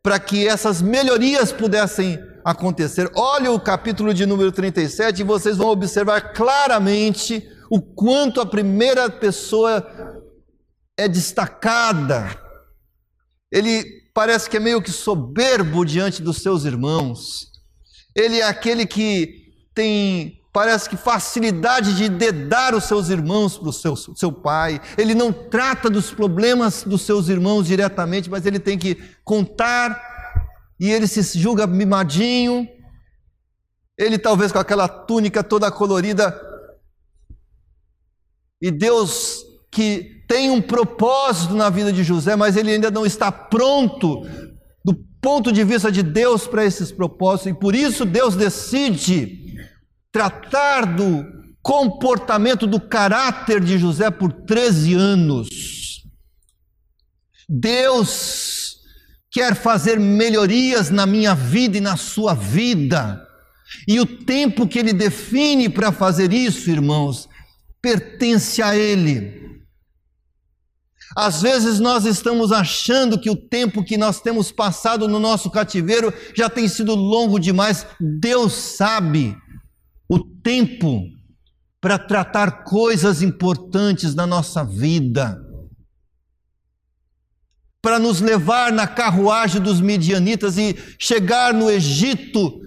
para 0.02 0.18
que 0.18 0.46
essas 0.46 0.82
melhorias 0.82 1.52
pudessem 1.52 2.18
acontecer. 2.50 3.10
Olha 3.14 3.52
o 3.52 3.60
capítulo 3.60 4.14
de 4.14 4.24
número 4.24 4.50
37 4.50 5.20
e 5.20 5.24
vocês 5.24 5.58
vão 5.58 5.68
observar 5.68 6.32
claramente 6.32 7.46
o 7.70 7.80
quanto 7.80 8.40
a 8.40 8.46
primeira 8.46 9.10
pessoa 9.10 9.86
é 10.96 11.06
destacada. 11.06 12.40
Ele 13.52 13.84
parece 14.14 14.48
que 14.48 14.56
é 14.56 14.60
meio 14.60 14.80
que 14.80 14.90
soberbo 14.90 15.84
diante 15.84 16.22
dos 16.22 16.38
seus 16.38 16.64
irmãos. 16.64 17.52
Ele 18.14 18.40
é 18.40 18.46
aquele 18.46 18.86
que 18.86 19.52
tem 19.74 20.34
parece 20.50 20.88
que 20.88 20.96
facilidade 20.96 21.94
de 21.94 22.08
dedar 22.08 22.74
os 22.74 22.84
seus 22.84 23.10
irmãos 23.10 23.58
para 23.58 23.68
o 23.68 23.72
seu, 23.72 23.94
seu 23.94 24.32
pai. 24.32 24.80
Ele 24.96 25.14
não 25.14 25.32
trata 25.32 25.88
dos 25.90 26.10
problemas 26.10 26.82
dos 26.82 27.02
seus 27.02 27.28
irmãos 27.28 27.66
diretamente, 27.66 28.28
mas 28.28 28.44
ele 28.46 28.58
tem 28.58 28.76
que 28.76 28.96
contar 29.22 30.17
e 30.78 30.90
ele 30.90 31.06
se 31.06 31.38
julga 31.38 31.66
mimadinho. 31.66 32.68
Ele 33.96 34.18
talvez 34.18 34.52
com 34.52 34.58
aquela 34.58 34.88
túnica 34.88 35.42
toda 35.42 35.70
colorida. 35.70 36.40
E 38.60 38.70
Deus 38.70 39.44
que 39.70 40.24
tem 40.28 40.50
um 40.50 40.62
propósito 40.62 41.54
na 41.54 41.68
vida 41.70 41.92
de 41.92 42.02
José, 42.02 42.36
mas 42.36 42.56
ele 42.56 42.72
ainda 42.72 42.90
não 42.90 43.04
está 43.04 43.30
pronto 43.30 44.22
ponto 45.20 45.52
de 45.52 45.64
vista 45.64 45.90
de 45.90 46.02
Deus 46.02 46.46
para 46.46 46.64
esses 46.64 46.92
propósitos, 46.92 47.52
e 47.52 47.54
por 47.58 47.74
isso 47.74 48.04
Deus 48.04 48.36
decide 48.36 49.56
tratar 50.12 50.96
do 50.96 51.26
comportamento, 51.62 52.66
do 52.66 52.80
caráter 52.80 53.60
de 53.60 53.78
José 53.78 54.10
por 54.10 54.32
13 54.32 54.94
anos. 54.94 55.48
Deus 57.48 58.57
quer 59.30 59.54
fazer 59.54 59.98
melhorias 59.98 60.90
na 60.90 61.06
minha 61.06 61.34
vida 61.34 61.78
e 61.78 61.80
na 61.80 61.96
sua 61.96 62.34
vida. 62.34 63.26
E 63.86 64.00
o 64.00 64.06
tempo 64.06 64.66
que 64.66 64.78
ele 64.78 64.92
define 64.92 65.68
para 65.68 65.92
fazer 65.92 66.32
isso, 66.32 66.70
irmãos, 66.70 67.28
pertence 67.82 68.62
a 68.62 68.74
ele. 68.74 69.48
Às 71.16 71.42
vezes 71.42 71.80
nós 71.80 72.04
estamos 72.04 72.52
achando 72.52 73.18
que 73.18 73.30
o 73.30 73.36
tempo 73.36 73.84
que 73.84 73.96
nós 73.96 74.20
temos 74.20 74.52
passado 74.52 75.08
no 75.08 75.18
nosso 75.18 75.50
cativeiro 75.50 76.12
já 76.34 76.48
tem 76.48 76.68
sido 76.68 76.94
longo 76.94 77.38
demais. 77.38 77.86
Deus 78.00 78.52
sabe 78.52 79.36
o 80.08 80.18
tempo 80.18 81.02
para 81.80 81.98
tratar 81.98 82.64
coisas 82.64 83.22
importantes 83.22 84.14
na 84.14 84.26
nossa 84.26 84.64
vida 84.64 85.47
para 87.80 87.98
nos 87.98 88.20
levar 88.20 88.72
na 88.72 88.86
carruagem 88.86 89.60
dos 89.60 89.80
midianitas 89.80 90.58
e 90.58 90.76
chegar 90.98 91.54
no 91.54 91.70
Egito, 91.70 92.60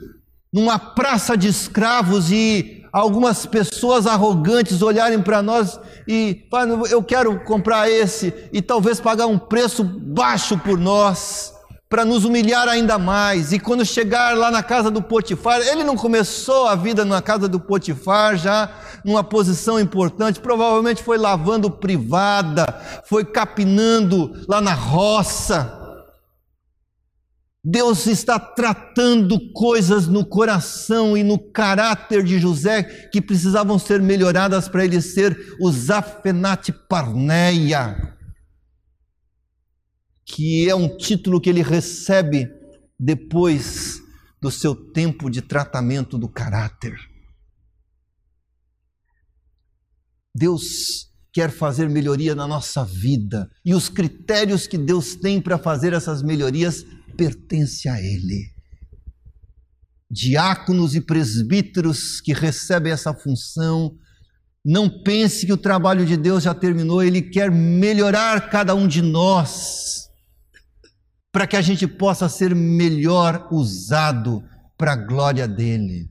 numa 0.51 0.79
praça 0.79 1.37
de 1.37 1.47
escravos 1.47 2.31
e 2.31 2.83
algumas 2.91 3.45
pessoas 3.45 4.05
arrogantes 4.05 4.81
olharem 4.81 5.21
para 5.21 5.41
nós 5.41 5.79
e 6.07 6.45
eu 6.89 7.01
quero 7.01 7.41
comprar 7.45 7.89
esse 7.89 8.33
e 8.51 8.61
talvez 8.61 8.99
pagar 8.99 9.27
um 9.27 9.39
preço 9.39 9.83
baixo 9.83 10.57
por 10.57 10.77
nós 10.77 11.53
para 11.91 12.05
nos 12.05 12.23
humilhar 12.23 12.69
ainda 12.69 12.97
mais. 12.97 13.51
E 13.51 13.59
quando 13.59 13.85
chegar 13.85 14.37
lá 14.37 14.49
na 14.49 14.63
casa 14.63 14.89
do 14.89 15.01
Potifar, 15.01 15.59
ele 15.59 15.83
não 15.83 15.97
começou 15.97 16.65
a 16.65 16.73
vida 16.73 17.03
na 17.03 17.21
casa 17.21 17.49
do 17.49 17.59
Potifar 17.59 18.37
já 18.37 18.71
numa 19.03 19.21
posição 19.21 19.77
importante, 19.77 20.39
provavelmente 20.39 21.03
foi 21.03 21.17
lavando 21.17 21.69
privada, 21.69 22.79
foi 23.03 23.25
capinando 23.25 24.31
lá 24.47 24.61
na 24.61 24.73
roça. 24.73 25.79
Deus 27.63 28.07
está 28.07 28.39
tratando 28.39 29.51
coisas 29.51 30.07
no 30.07 30.25
coração 30.25 31.17
e 31.17 31.23
no 31.23 31.37
caráter 31.37 32.23
de 32.23 32.39
José 32.39 32.83
que 33.11 33.21
precisavam 33.21 33.77
ser 33.77 34.01
melhoradas 34.01 34.69
para 34.69 34.85
ele 34.85 35.01
ser 35.01 35.37
o 35.59 35.69
Zafenate 35.69 36.71
Parneia 36.71 38.11
que 40.31 40.69
é 40.69 40.73
um 40.73 40.97
título 40.97 41.41
que 41.41 41.49
ele 41.49 41.61
recebe 41.61 42.49
depois 42.97 44.01
do 44.41 44.49
seu 44.49 44.73
tempo 44.73 45.29
de 45.29 45.41
tratamento 45.41 46.17
do 46.17 46.29
caráter. 46.29 46.97
Deus 50.33 51.11
quer 51.33 51.51
fazer 51.51 51.89
melhoria 51.89 52.33
na 52.33 52.47
nossa 52.47 52.85
vida 52.85 53.49
e 53.65 53.73
os 53.73 53.89
critérios 53.89 54.67
que 54.67 54.77
Deus 54.77 55.15
tem 55.15 55.41
para 55.41 55.57
fazer 55.57 55.91
essas 55.91 56.23
melhorias 56.23 56.85
pertencem 57.17 57.91
a 57.91 58.01
Ele. 58.01 58.53
Diáconos 60.09 60.95
e 60.95 61.01
presbíteros 61.01 62.21
que 62.21 62.33
recebem 62.33 62.91
essa 62.91 63.13
função, 63.13 63.97
não 64.63 64.89
pense 65.03 65.45
que 65.45 65.53
o 65.53 65.57
trabalho 65.57 66.05
de 66.05 66.15
Deus 66.15 66.43
já 66.43 66.53
terminou, 66.53 67.03
Ele 67.03 67.21
quer 67.21 67.51
melhorar 67.51 68.49
cada 68.49 68.73
um 68.73 68.87
de 68.87 69.01
nós 69.01 70.10
para 71.31 71.47
que 71.47 71.55
a 71.55 71.61
gente 71.61 71.87
possa 71.87 72.27
ser 72.27 72.53
melhor 72.53 73.47
usado 73.51 74.43
para 74.77 74.93
a 74.93 74.95
glória 74.97 75.47
dele. 75.47 76.09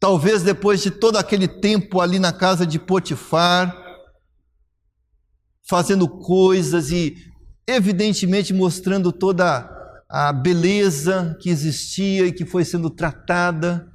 Talvez 0.00 0.42
depois 0.42 0.82
de 0.82 0.90
todo 0.90 1.16
aquele 1.16 1.46
tempo 1.46 2.00
ali 2.00 2.18
na 2.18 2.32
casa 2.32 2.66
de 2.66 2.78
Potifar, 2.78 3.72
fazendo 5.62 6.08
coisas 6.08 6.90
e 6.90 7.14
evidentemente 7.66 8.52
mostrando 8.52 9.12
toda 9.12 9.70
a 10.08 10.32
beleza 10.32 11.38
que 11.40 11.48
existia 11.48 12.26
e 12.26 12.32
que 12.32 12.44
foi 12.44 12.64
sendo 12.64 12.90
tratada. 12.90 13.88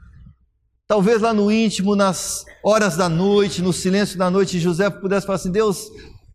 Talvez 0.87 1.21
lá 1.21 1.33
no 1.33 1.51
íntimo, 1.51 1.95
nas 1.95 2.45
horas 2.63 2.95
da 2.95 3.09
noite, 3.09 3.61
no 3.61 3.73
silêncio 3.73 4.17
da 4.17 4.31
noite, 4.31 4.59
José 4.59 4.89
pudesse 4.89 5.25
falar 5.25 5.35
assim: 5.35 5.51
Deus, 5.51 5.89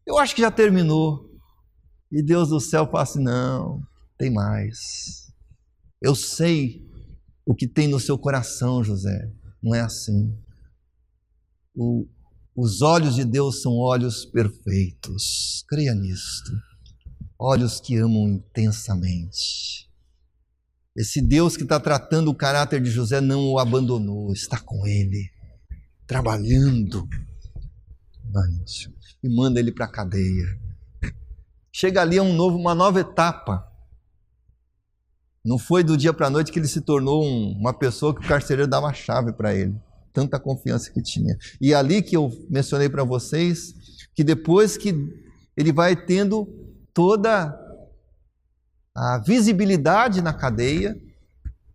eu 0.07 0.19
acho 0.19 0.35
que 0.35 0.43
já 0.43 0.51
terminou. 0.51 1.32
E 2.13 2.23
Deus 2.23 2.51
do 2.51 2.61
céu 2.61 2.87
fala 2.87 3.05
assim: 3.05 3.23
não, 3.23 3.83
tem 4.19 4.31
mais. 4.31 5.33
Eu 6.01 6.15
sei 6.15 6.87
o 7.47 7.55
que 7.55 7.67
tem 7.67 7.89
no 7.89 7.99
seu 7.99 8.19
coração, 8.19 8.85
José. 8.85 9.33
Não 9.63 9.75
é 9.75 9.81
assim. 9.81 10.37
O, 11.75 12.07
os 12.55 12.83
olhos 12.83 13.15
de 13.15 13.25
Deus 13.25 13.63
são 13.63 13.73
olhos 13.79 14.27
perfeitos. 14.27 15.65
Creia 15.67 15.95
nisto. 15.95 16.53
Olhos 17.39 17.81
que 17.81 17.97
amam 17.97 18.29
intensamente. 18.29 19.91
Esse 20.95 21.23
Deus 21.23 21.57
que 21.57 21.63
está 21.63 21.81
tratando 21.81 22.31
o 22.31 22.35
caráter 22.35 22.83
de 22.83 22.91
José 22.91 23.23
não 23.23 23.53
o 23.53 23.59
abandonou, 23.59 24.31
está 24.35 24.61
com 24.61 24.87
ele, 24.87 25.31
trabalhando. 26.07 27.09
E 29.25 29.35
manda 29.35 29.59
ele 29.59 29.73
para 29.73 29.87
a 29.87 29.91
cadeia 29.91 30.72
chega 31.73 32.03
ali 32.03 32.19
a 32.19 32.23
um 32.23 32.35
novo, 32.35 32.59
uma 32.59 32.75
nova 32.75 33.01
etapa. 33.01 33.67
Não 35.45 35.59
foi 35.59 35.83
do 35.83 35.97
dia 35.97 36.13
para 36.13 36.29
a 36.29 36.31
noite 36.31 36.53
que 36.53 36.59
ele 36.59 36.69
se 36.69 36.83
tornou 36.83 37.25
um, 37.25 37.53
uma 37.59 37.73
pessoa 37.73 38.15
que 38.15 38.25
o 38.25 38.29
carcereiro 38.29 38.71
dava 38.71 38.89
a 38.89 38.93
chave 38.93 39.33
para 39.33 39.55
ele. 39.55 39.75
Tanta 40.13 40.39
confiança 40.39 40.93
que 40.93 41.03
tinha. 41.03 41.37
E 41.61 41.75
ali 41.75 42.03
que 42.03 42.17
eu 42.17 42.31
mencionei 42.49 42.89
para 42.89 43.03
vocês, 43.03 43.75
que 44.15 44.23
depois 44.23 44.77
que 44.77 44.95
ele 45.57 45.73
vai 45.73 45.97
tendo 45.97 46.47
toda 46.93 47.59
a 48.95 49.19
visibilidade 49.19 50.21
na 50.21 50.35
cadeia, 50.35 50.95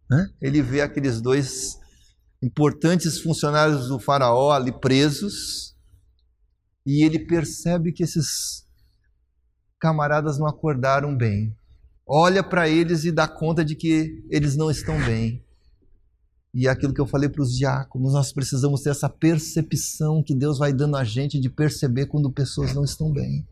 né? 0.10 0.30
ele 0.40 0.62
vê 0.62 0.82
aqueles 0.82 1.20
dois 1.20 1.80
importantes 2.42 3.20
funcionários 3.20 3.88
do 3.88 4.00
faraó 4.00 4.52
ali 4.52 4.72
presos, 4.72 5.76
e 6.86 7.04
ele 7.04 7.20
percebe 7.20 7.92
que 7.92 8.04
esses 8.04 8.67
camaradas 9.80 10.38
não 10.38 10.48
acordaram 10.48 11.16
bem. 11.16 11.56
Olha 12.06 12.44
para 12.44 12.70
eles 12.70 13.04
e 13.04 13.12
dá 13.12 13.28
conta 13.28 13.64
de 13.66 13.76
que 13.76 14.24
eles 14.30 14.56
não 14.56 14.72
estão 14.72 14.98
bem. 15.04 15.44
E 16.54 16.68
é 16.68 16.70
aquilo 16.72 16.94
que 16.94 17.02
eu 17.02 17.06
falei 17.06 17.30
para 17.30 17.42
os 17.42 17.56
diáconos, 17.56 18.14
nós 18.14 18.32
precisamos 18.32 18.82
ter 18.82 18.90
essa 18.90 19.10
percepção 19.10 20.24
que 20.24 20.34
Deus 20.34 20.58
vai 20.58 20.74
dando 20.74 20.98
a 20.98 21.04
gente 21.04 21.40
de 21.40 21.50
perceber 21.50 22.08
quando 22.08 22.32
pessoas 22.32 22.74
não 22.74 22.84
estão 22.84 23.12
bem. 23.12 23.46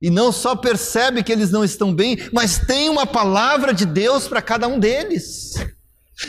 E 0.00 0.08
não 0.08 0.30
só 0.30 0.54
percebe 0.54 1.22
que 1.22 1.32
eles 1.32 1.50
não 1.50 1.64
estão 1.64 1.94
bem, 1.94 2.16
mas 2.32 2.58
tem 2.58 2.88
uma 2.88 3.06
palavra 3.06 3.74
de 3.74 3.84
Deus 3.84 4.28
para 4.28 4.40
cada 4.40 4.68
um 4.68 4.78
deles. 4.78 5.54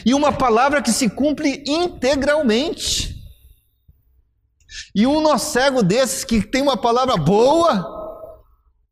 E 0.05 0.13
uma 0.13 0.31
palavra 0.31 0.81
que 0.81 0.91
se 0.91 1.09
cumpre 1.09 1.63
integralmente. 1.67 3.20
E 4.95 5.05
um 5.05 5.21
nó 5.21 5.37
cego 5.37 5.83
desses 5.83 6.23
que 6.23 6.41
tem 6.41 6.61
uma 6.61 6.77
palavra 6.77 7.17
boa, 7.17 7.85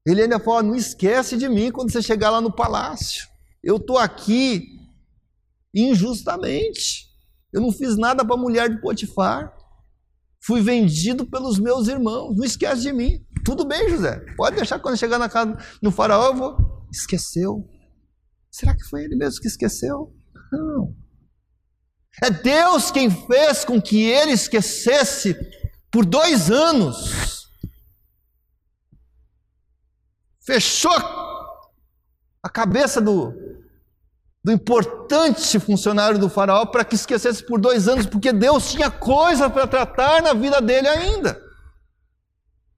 ele 0.05 0.23
ainda 0.23 0.39
fala: 0.39 0.63
não 0.63 0.75
esquece 0.75 1.37
de 1.37 1.47
mim 1.47 1.71
quando 1.71 1.91
você 1.91 2.01
chegar 2.01 2.29
lá 2.29 2.41
no 2.41 2.53
palácio. 2.53 3.27
Eu 3.63 3.77
estou 3.77 3.97
aqui 3.97 4.65
injustamente. 5.73 7.07
Eu 7.51 7.61
não 7.61 7.71
fiz 7.71 7.97
nada 7.97 8.23
para 8.25 8.35
a 8.35 8.39
mulher 8.39 8.69
de 8.69 8.81
Potifar. 8.81 9.53
Fui 10.41 10.61
vendido 10.61 11.25
pelos 11.25 11.59
meus 11.59 11.87
irmãos. 11.87 12.35
Não 12.35 12.45
esquece 12.45 12.81
de 12.81 12.93
mim. 12.93 13.25
Tudo 13.43 13.65
bem, 13.65 13.89
José. 13.89 14.23
Pode 14.37 14.55
deixar 14.55 14.79
quando 14.79 14.97
chegar 14.97 15.17
na 15.17 15.27
casa 15.27 15.57
no 15.81 15.91
faraó, 15.91 16.27
eu 16.27 16.35
vou. 16.35 16.57
Esqueceu. 16.91 17.67
Será 18.51 18.75
que 18.75 18.83
foi 18.83 19.03
ele 19.03 19.15
mesmo 19.15 19.41
que 19.41 19.47
esqueceu? 19.47 20.13
Não. 20.51 20.95
É 22.21 22.29
Deus 22.29 22.91
quem 22.91 23.09
fez 23.09 23.63
com 23.63 23.81
que 23.81 24.01
ele 24.01 24.31
esquecesse 24.31 25.35
por 25.91 26.05
dois 26.05 26.49
anos. 26.51 27.49
Fechou 30.41 30.91
a 32.41 32.49
cabeça 32.49 32.99
do, 32.99 33.31
do 34.43 34.51
importante 34.51 35.59
funcionário 35.59 36.17
do 36.17 36.29
faraó 36.29 36.65
para 36.65 36.85
que 36.85 36.95
esquecesse 36.95 37.45
por 37.45 37.59
dois 37.59 37.87
anos, 37.87 38.05
porque 38.05 38.33
Deus 38.33 38.71
tinha 38.71 38.89
coisa 38.89 39.49
para 39.49 39.67
tratar 39.67 40.21
na 40.21 40.33
vida 40.33 40.61
dele 40.61 40.87
ainda. 40.87 41.39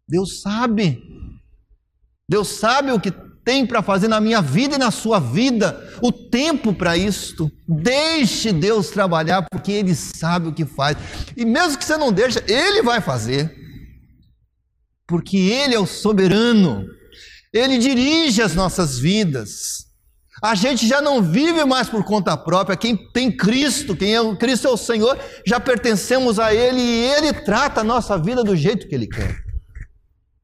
Deus 0.08 0.42
sabe. 0.42 1.02
Deus 2.28 2.48
sabe 2.48 2.92
o 2.92 3.00
que 3.00 3.12
tem 3.44 3.66
para 3.66 3.82
fazer 3.82 4.08
na 4.08 4.22
minha 4.22 4.42
vida 4.42 4.76
e 4.76 4.80
na 4.80 4.92
sua 4.92 5.20
vida, 5.20 5.90
o 6.02 6.12
tempo 6.12 6.74
para 6.74 6.96
isto. 6.96 7.52
Deixe 7.68 8.52
Deus 8.52 8.90
trabalhar, 8.90 9.46
porque 9.50 9.72
Ele 9.72 9.96
sabe 9.96 10.48
o 10.48 10.54
que 10.54 10.66
faz. 10.66 10.98
E 11.36 11.46
mesmo 11.46 11.78
que 11.78 11.86
você 11.86 11.98
não 11.98 12.12
deixe, 12.12 12.44
Ele 12.48 12.82
vai 12.82 13.02
fazer. 13.02 13.54
Porque 15.08 15.38
Ele 15.38 15.76
é 15.76 15.80
o 15.80 15.86
soberano. 15.86 16.86
Ele 17.54 17.78
dirige 17.78 18.42
as 18.42 18.56
nossas 18.56 18.98
vidas. 18.98 19.86
A 20.42 20.56
gente 20.56 20.88
já 20.88 21.02
não 21.02 21.22
vive 21.22 21.64
mais 21.66 21.90
por 21.90 22.04
conta 22.04 22.36
própria. 22.36 22.78
Quem 22.78 22.96
tem 22.96 23.32
Cristo, 23.32 23.96
quem 23.96 24.16
é 24.16 24.36
Cristo 24.38 24.68
é 24.68 24.72
o 24.72 24.78
Senhor, 24.78 25.20
já 25.46 25.60
pertencemos 25.60 26.40
a 26.40 26.54
Ele 26.54 26.80
e 26.80 27.04
Ele 27.12 27.34
trata 27.34 27.82
a 27.82 27.84
nossa 27.84 28.18
vida 28.18 28.44
do 28.44 28.56
jeito 28.56 28.88
que 28.88 28.96
Ele 28.96 29.08
quer. 29.08 29.36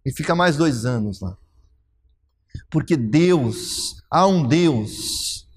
E 0.05 0.11
fica 0.13 0.35
mais 0.35 0.55
dois 0.55 0.85
anos 0.85 1.19
lá. 1.19 1.35
Porque 2.69 2.97
Deus, 2.97 3.95
há 4.11 4.27
um 4.27 4.45
Deus 4.45 5.47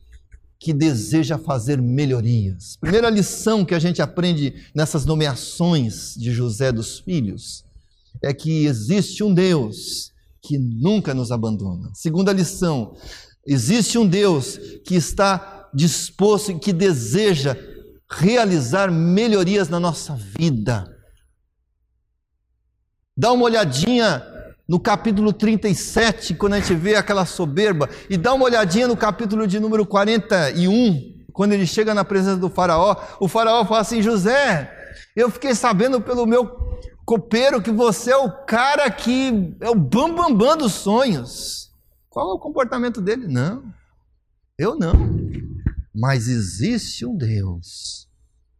que 0.59 0.73
deseja 0.73 1.39
fazer 1.39 1.81
melhorias. 1.81 2.77
Primeira 2.81 3.09
lição 3.09 3.65
que 3.65 3.75
a 3.75 3.79
gente 3.79 4.03
aprende 4.03 4.55
nessas 4.75 5.07
nomeações 5.07 6.15
de 6.15 6.33
José 6.33 6.71
dos 6.71 7.01
filhos 7.01 7.65
é 8.23 8.35
que 8.35 8.67
existe 8.67 9.25
um 9.25 9.33
Deus 9.33 10.13
que 10.43 10.59
nunca 10.59 11.15
nos 11.15 11.33
abandona. 11.33 11.91
Segunda 11.95 12.33
lição, 12.33 12.95
Existe 13.47 13.99
um 13.99 14.07
Deus 14.07 14.59
que 14.85 14.95
está 14.95 15.69
disposto 15.73 16.53
e 16.53 16.59
que 16.59 16.73
deseja 16.73 17.57
realizar 18.09 18.91
melhorias 18.91 19.69
na 19.69 19.81
nossa 19.81 20.15
vida. 20.15 20.85
Dá 23.17 23.33
uma 23.33 23.45
olhadinha 23.45 24.23
no 24.71 24.79
capítulo 24.79 25.33
37, 25.33 26.33
quando 26.35 26.53
a 26.53 26.61
gente 26.61 26.77
vê 26.77 26.95
aquela 26.95 27.27
soberba, 27.27 27.91
e 28.09 28.17
dá 28.17 28.33
uma 28.33 28.45
olhadinha 28.45 28.87
no 28.87 28.97
capítulo 28.97 29.45
de 29.45 29.59
número 29.59 29.85
41, 29.85 31.27
quando 31.33 31.53
ele 31.55 31.67
chega 31.67 31.93
na 31.93 32.05
presença 32.05 32.37
do 32.37 32.49
Faraó. 32.49 32.95
O 33.19 33.27
Faraó 33.27 33.65
fala 33.65 33.81
assim: 33.81 34.01
José, 34.01 34.73
eu 35.17 35.29
fiquei 35.29 35.57
sabendo 35.57 36.01
pelo 36.01 36.25
meu 36.25 36.47
copeiro 37.05 37.61
que 37.61 37.73
você 37.73 38.13
é 38.13 38.17
o 38.17 38.31
cara 38.31 38.89
que 38.89 39.57
é 39.59 39.69
o 39.69 39.75
bambambam 39.75 40.29
bam, 40.29 40.37
bam 40.37 40.57
dos 40.59 40.75
sonhos. 40.75 41.73
Qual 42.09 42.31
é 42.31 42.35
o 42.35 42.39
comportamento 42.39 43.01
dele? 43.01 43.27
Não, 43.27 43.65
eu 44.57 44.77
não. 44.77 44.93
Mas 45.93 46.29
existe 46.29 47.05
um 47.05 47.17
Deus 47.17 48.09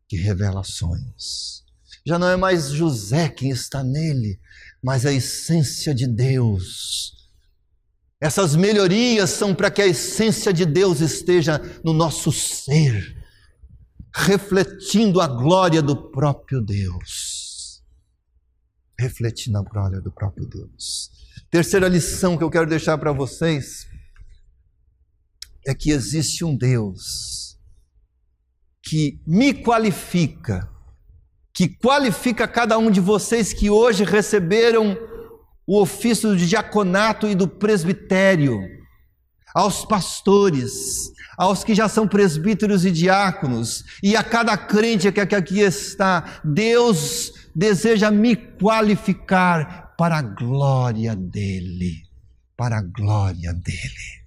que 0.09 0.17
revela 0.17 0.65
sonhos. 0.65 1.65
Já 2.07 2.19
não 2.19 2.29
é 2.29 2.37
mais 2.37 2.71
José 2.71 3.29
quem 3.29 3.51
está 3.51 3.85
nele, 3.85 4.41
mas 4.83 5.05
a 5.05 5.13
essência 5.13 5.95
de 5.95 6.07
Deus. 6.07 7.29
Essas 8.21 8.55
melhorias 8.55 9.31
são 9.31 9.55
para 9.55 9.71
que 9.71 9.81
a 9.81 9.87
essência 9.87 10.53
de 10.53 10.67
Deus 10.67 11.01
esteja 11.01 11.59
no 11.83 11.93
nosso 11.93 12.31
ser, 12.31 13.17
refletindo 14.15 15.21
a 15.21 15.27
glória 15.27 15.81
do 15.81 16.11
próprio 16.11 16.61
Deus. 16.61 17.83
Refletindo 18.99 19.57
a 19.59 19.63
glória 19.63 20.01
do 20.01 20.13
próprio 20.13 20.47
Deus. 20.47 21.11
Terceira 21.51 21.89
lição 21.89 22.37
que 22.37 22.45
eu 22.45 22.51
quero 22.51 22.69
deixar 22.69 22.99
para 22.99 23.13
vocês 23.13 23.87
é 25.67 25.75
que 25.75 25.91
existe 25.91 26.45
um 26.45 26.57
Deus 26.57 27.59
que 28.83 29.21
me 29.27 29.55
qualifica, 29.55 30.69
que 31.61 31.69
qualifica 31.69 32.49
cada 32.49 32.79
um 32.79 32.91
de 32.91 33.01
vocês 33.01 33.53
que 33.53 33.69
hoje 33.69 34.03
receberam 34.03 34.97
o 35.67 35.79
ofício 35.79 36.35
de 36.35 36.49
diaconato 36.49 37.29
e 37.29 37.35
do 37.35 37.47
presbitério, 37.47 38.59
aos 39.55 39.85
pastores, 39.85 41.13
aos 41.37 41.63
que 41.63 41.75
já 41.75 41.87
são 41.87 42.09
presbíteros 42.09 42.87
e 42.87 42.91
diáconos, 42.91 43.85
e 44.03 44.17
a 44.17 44.25
cada 44.25 44.57
crente 44.57 45.13
que 45.13 45.21
aqui 45.21 45.61
está, 45.61 46.41
Deus 46.43 47.35
deseja 47.55 48.11
me 48.11 48.37
qualificar 48.37 49.95
para 49.99 50.17
a 50.17 50.23
glória 50.23 51.15
dele, 51.15 52.05
para 52.57 52.79
a 52.79 52.83
glória 52.83 53.53
dele. 53.53 54.20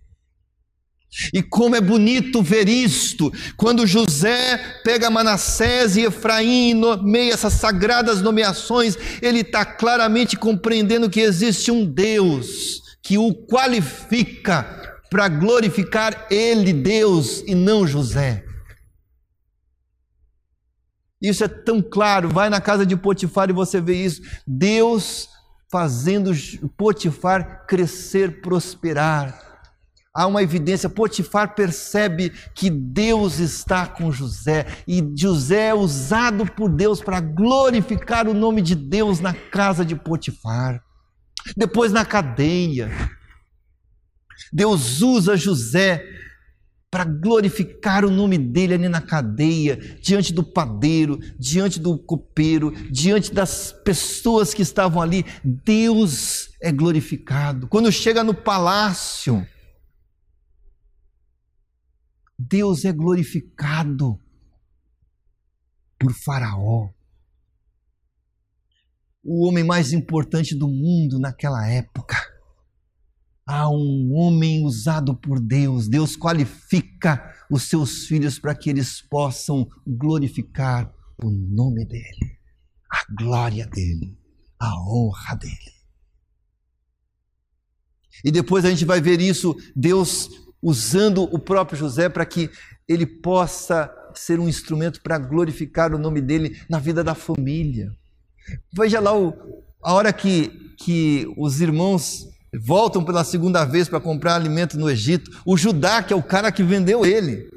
E 1.33 1.41
como 1.41 1.75
é 1.75 1.81
bonito 1.81 2.41
ver 2.41 2.67
isto, 2.67 3.31
quando 3.55 3.85
José 3.85 4.57
pega 4.83 5.09
Manassés 5.09 5.95
e 5.95 6.01
Efraim 6.01 6.69
e 6.69 6.73
nomeia 6.73 7.33
essas 7.33 7.53
sagradas 7.53 8.21
nomeações, 8.21 8.97
ele 9.21 9.41
está 9.41 9.63
claramente 9.65 10.35
compreendendo 10.35 11.09
que 11.09 11.19
existe 11.19 11.71
um 11.71 11.85
Deus 11.85 12.81
que 13.01 13.17
o 13.17 13.33
qualifica 13.33 14.97
para 15.09 15.27
glorificar 15.27 16.25
ele, 16.31 16.73
Deus, 16.73 17.43
e 17.45 17.53
não 17.53 17.85
José. 17.85 18.43
Isso 21.21 21.43
é 21.43 21.47
tão 21.47 21.81
claro, 21.81 22.29
vai 22.29 22.49
na 22.49 22.59
casa 22.59 22.85
de 22.85 22.97
Potifar 22.97 23.49
e 23.49 23.53
você 23.53 23.79
vê 23.79 24.03
isso. 24.03 24.21
Deus 24.45 25.29
fazendo 25.71 26.31
Potifar 26.75 27.65
crescer, 27.65 28.41
prosperar. 28.41 29.52
Há 30.15 30.27
uma 30.27 30.43
evidência, 30.43 30.87
Potifar 30.87 31.55
percebe 31.55 32.31
que 32.53 32.69
Deus 32.69 33.39
está 33.39 33.87
com 33.87 34.11
José 34.11 34.67
e 34.87 35.03
José 35.17 35.69
é 35.69 35.73
usado 35.73 36.45
por 36.45 36.69
Deus 36.69 37.01
para 37.01 37.19
glorificar 37.19 38.27
o 38.27 38.33
nome 38.33 38.61
de 38.61 38.75
Deus 38.75 39.19
na 39.19 39.33
casa 39.33 39.83
de 39.83 39.95
Potifar. 39.95 40.83
Depois 41.57 41.91
na 41.91 42.05
cadeia, 42.05 42.91
Deus 44.51 45.01
usa 45.01 45.35
José 45.35 46.05
para 46.91 47.05
glorificar 47.05 48.05
o 48.05 48.11
nome 48.11 48.37
dele 48.37 48.75
ali 48.75 48.87
na 48.87 49.01
cadeia, 49.01 49.77
diante 49.99 50.31
do 50.31 50.43
padeiro, 50.43 51.17
diante 51.39 51.79
do 51.79 51.97
copeiro, 51.97 52.71
diante 52.91 53.33
das 53.33 53.71
pessoas 53.83 54.53
que 54.53 54.61
estavam 54.61 55.01
ali. 55.01 55.25
Deus 55.43 56.49
é 56.61 56.71
glorificado. 56.71 57.67
Quando 57.67 57.91
chega 57.91 58.23
no 58.23 58.35
palácio, 58.35 59.43
Deus 62.49 62.83
é 62.83 62.91
glorificado 62.91 64.19
por 65.99 66.13
Faraó, 66.13 66.89
o 69.23 69.47
homem 69.47 69.63
mais 69.63 69.93
importante 69.93 70.53
do 70.53 70.67
mundo 70.67 71.17
naquela 71.17 71.65
época 71.65 72.17
há 73.45 73.69
um 73.69 74.13
homem 74.13 74.65
usado 74.65 75.15
por 75.15 75.39
Deus. 75.39 75.87
Deus 75.87 76.15
qualifica 76.17 77.33
os 77.49 77.63
seus 77.63 78.05
filhos 78.05 78.37
para 78.37 78.55
que 78.55 78.69
eles 78.69 79.01
possam 79.01 79.67
glorificar 79.87 80.93
o 81.23 81.29
nome 81.29 81.85
dEle, 81.85 82.37
a 82.89 83.05
glória 83.17 83.65
dEle, 83.67 84.17
a 84.59 84.77
honra 84.81 85.35
dEle. 85.35 85.73
E 88.25 88.31
depois 88.31 88.65
a 88.65 88.69
gente 88.69 88.85
vai 88.85 88.99
ver 88.99 89.21
isso, 89.21 89.55
Deus 89.75 90.42
usando 90.63 91.23
o 91.23 91.37
próprio 91.37 91.77
José 91.77 92.07
para 92.07 92.25
que 92.25 92.49
ele 92.87 93.05
possa 93.05 93.93
ser 94.15 94.39
um 94.39 94.47
instrumento 94.47 95.01
para 95.01 95.17
glorificar 95.17 95.93
o 95.93 95.97
nome 95.97 96.21
dele 96.21 96.61
na 96.69 96.79
vida 96.79 97.03
da 97.03 97.13
família. 97.13 97.91
Veja 98.73 98.99
lá 99.01 99.17
o, 99.17 99.33
a 99.83 99.93
hora 99.93 100.13
que, 100.13 100.75
que 100.79 101.27
os 101.37 101.59
irmãos 101.59 102.29
voltam 102.61 103.03
pela 103.03 103.23
segunda 103.23 103.65
vez 103.65 103.89
para 103.89 103.99
comprar 103.99 104.35
alimento 104.35 104.77
no 104.77 104.89
Egito. 104.89 105.29
O 105.45 105.57
Judá, 105.57 106.01
que 106.01 106.13
é 106.13 106.15
o 106.15 106.23
cara 106.23 106.51
que 106.51 106.63
vendeu 106.63 107.05
ele. 107.05 107.49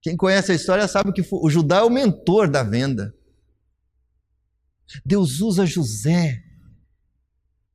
Quem 0.00 0.16
conhece 0.16 0.52
a 0.52 0.54
história 0.54 0.88
sabe 0.88 1.12
que 1.12 1.24
o 1.30 1.50
Judá 1.50 1.78
é 1.78 1.82
o 1.82 1.90
mentor 1.90 2.48
da 2.48 2.62
venda. 2.62 3.14
Deus 5.04 5.40
usa 5.40 5.66
José 5.66 6.42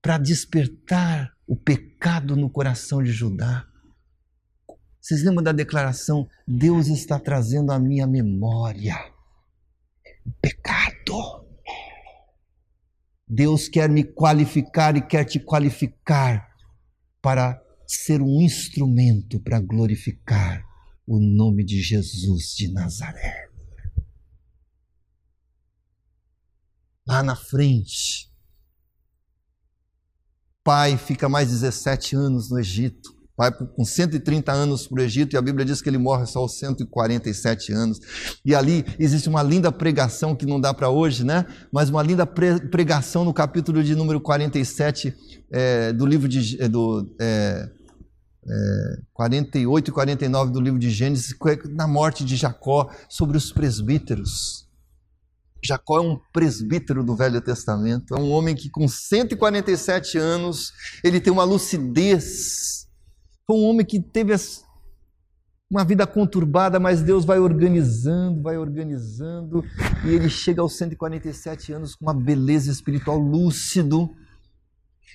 para 0.01 0.17
despertar 0.17 1.36
o 1.47 1.55
pecado 1.55 2.35
no 2.35 2.49
coração 2.49 3.01
de 3.01 3.11
Judá. 3.11 3.65
Vocês 4.99 5.23
lembram 5.23 5.41
da 5.41 5.53
declaração? 5.53 6.27
Deus 6.45 6.87
está 6.87 7.17
trazendo 7.17 7.71
à 7.71 7.79
minha 7.79 8.05
memória 8.05 8.95
o 10.25 10.31
pecado. 10.41 11.47
Deus 13.25 13.67
quer 13.69 13.89
me 13.89 14.03
qualificar 14.03 14.95
e 14.97 15.01
quer 15.01 15.23
te 15.23 15.39
qualificar 15.39 16.47
para 17.21 17.61
ser 17.85 18.21
um 18.21 18.41
instrumento 18.41 19.39
para 19.39 19.59
glorificar 19.61 20.65
o 21.05 21.19
nome 21.19 21.63
de 21.63 21.81
Jesus 21.81 22.53
de 22.55 22.71
Nazaré. 22.71 23.47
Lá 27.05 27.23
na 27.23 27.35
frente, 27.35 28.29
pai 30.67 30.97
fica 30.97 31.29
mais 31.29 31.47
17 31.47 32.13
anos 32.13 32.49
no 32.51 32.59
Egito 32.59 33.15
vai 33.37 33.51
com 33.51 33.85
130 33.85 34.51
anos 34.51 34.87
para 34.87 34.99
o 34.99 35.03
Egito 35.03 35.35
e 35.35 35.37
a 35.37 35.41
Bíblia 35.41 35.63
diz 35.63 35.79
que 35.79 35.87
ele 35.87 35.99
morre 35.99 36.25
só 36.25 36.39
aos 36.39 36.57
147 36.57 37.71
anos. 37.71 37.99
E 38.43 38.55
ali 38.55 38.83
existe 38.97 39.29
uma 39.29 39.43
linda 39.43 39.71
pregação 39.71 40.35
que 40.35 40.45
não 40.45 40.59
dá 40.59 40.73
para 40.73 40.89
hoje, 40.89 41.23
né? 41.23 41.45
Mas 41.71 41.89
uma 41.89 42.01
linda 42.01 42.25
pregação 42.25 43.23
no 43.23 43.31
capítulo 43.31 43.83
de 43.83 43.93
número 43.93 44.19
47 44.19 45.13
é, 45.51 45.93
do 45.93 46.03
livro 46.03 46.27
de 46.27 46.59
é, 46.59 46.67
do, 46.67 47.15
é, 47.21 47.69
é, 48.49 49.01
48 49.13 49.89
e 49.89 49.93
49 49.93 50.51
do 50.51 50.59
livro 50.59 50.79
de 50.79 50.89
Gênesis, 50.89 51.35
na 51.69 51.87
morte 51.87 52.25
de 52.25 52.35
Jacó, 52.35 52.89
sobre 53.07 53.37
os 53.37 53.51
presbíteros. 53.51 54.66
Jacó 55.67 55.97
é 55.97 56.01
um 56.01 56.19
presbítero 56.31 57.03
do 57.03 57.15
Velho 57.15 57.41
Testamento, 57.41 58.15
é 58.15 58.19
um 58.19 58.31
homem 58.31 58.55
que 58.55 58.69
com 58.69 58.87
147 58.87 60.17
anos, 60.17 60.71
ele 61.03 61.19
tem 61.19 61.31
uma 61.31 61.43
lucidez. 61.43 62.87
Foi 63.45 63.57
um 63.57 63.65
homem 63.65 63.85
que 63.85 64.01
teve 64.01 64.33
uma 65.69 65.83
vida 65.83 66.07
conturbada, 66.07 66.79
mas 66.79 67.01
Deus 67.01 67.25
vai 67.25 67.39
organizando, 67.39 68.41
vai 68.41 68.57
organizando, 68.57 69.63
e 70.05 70.09
ele 70.09 70.29
chega 70.29 70.61
aos 70.61 70.77
147 70.77 71.73
anos 71.73 71.95
com 71.95 72.05
uma 72.05 72.13
beleza 72.13 72.71
espiritual 72.71 73.17
lúcido. 73.17 74.09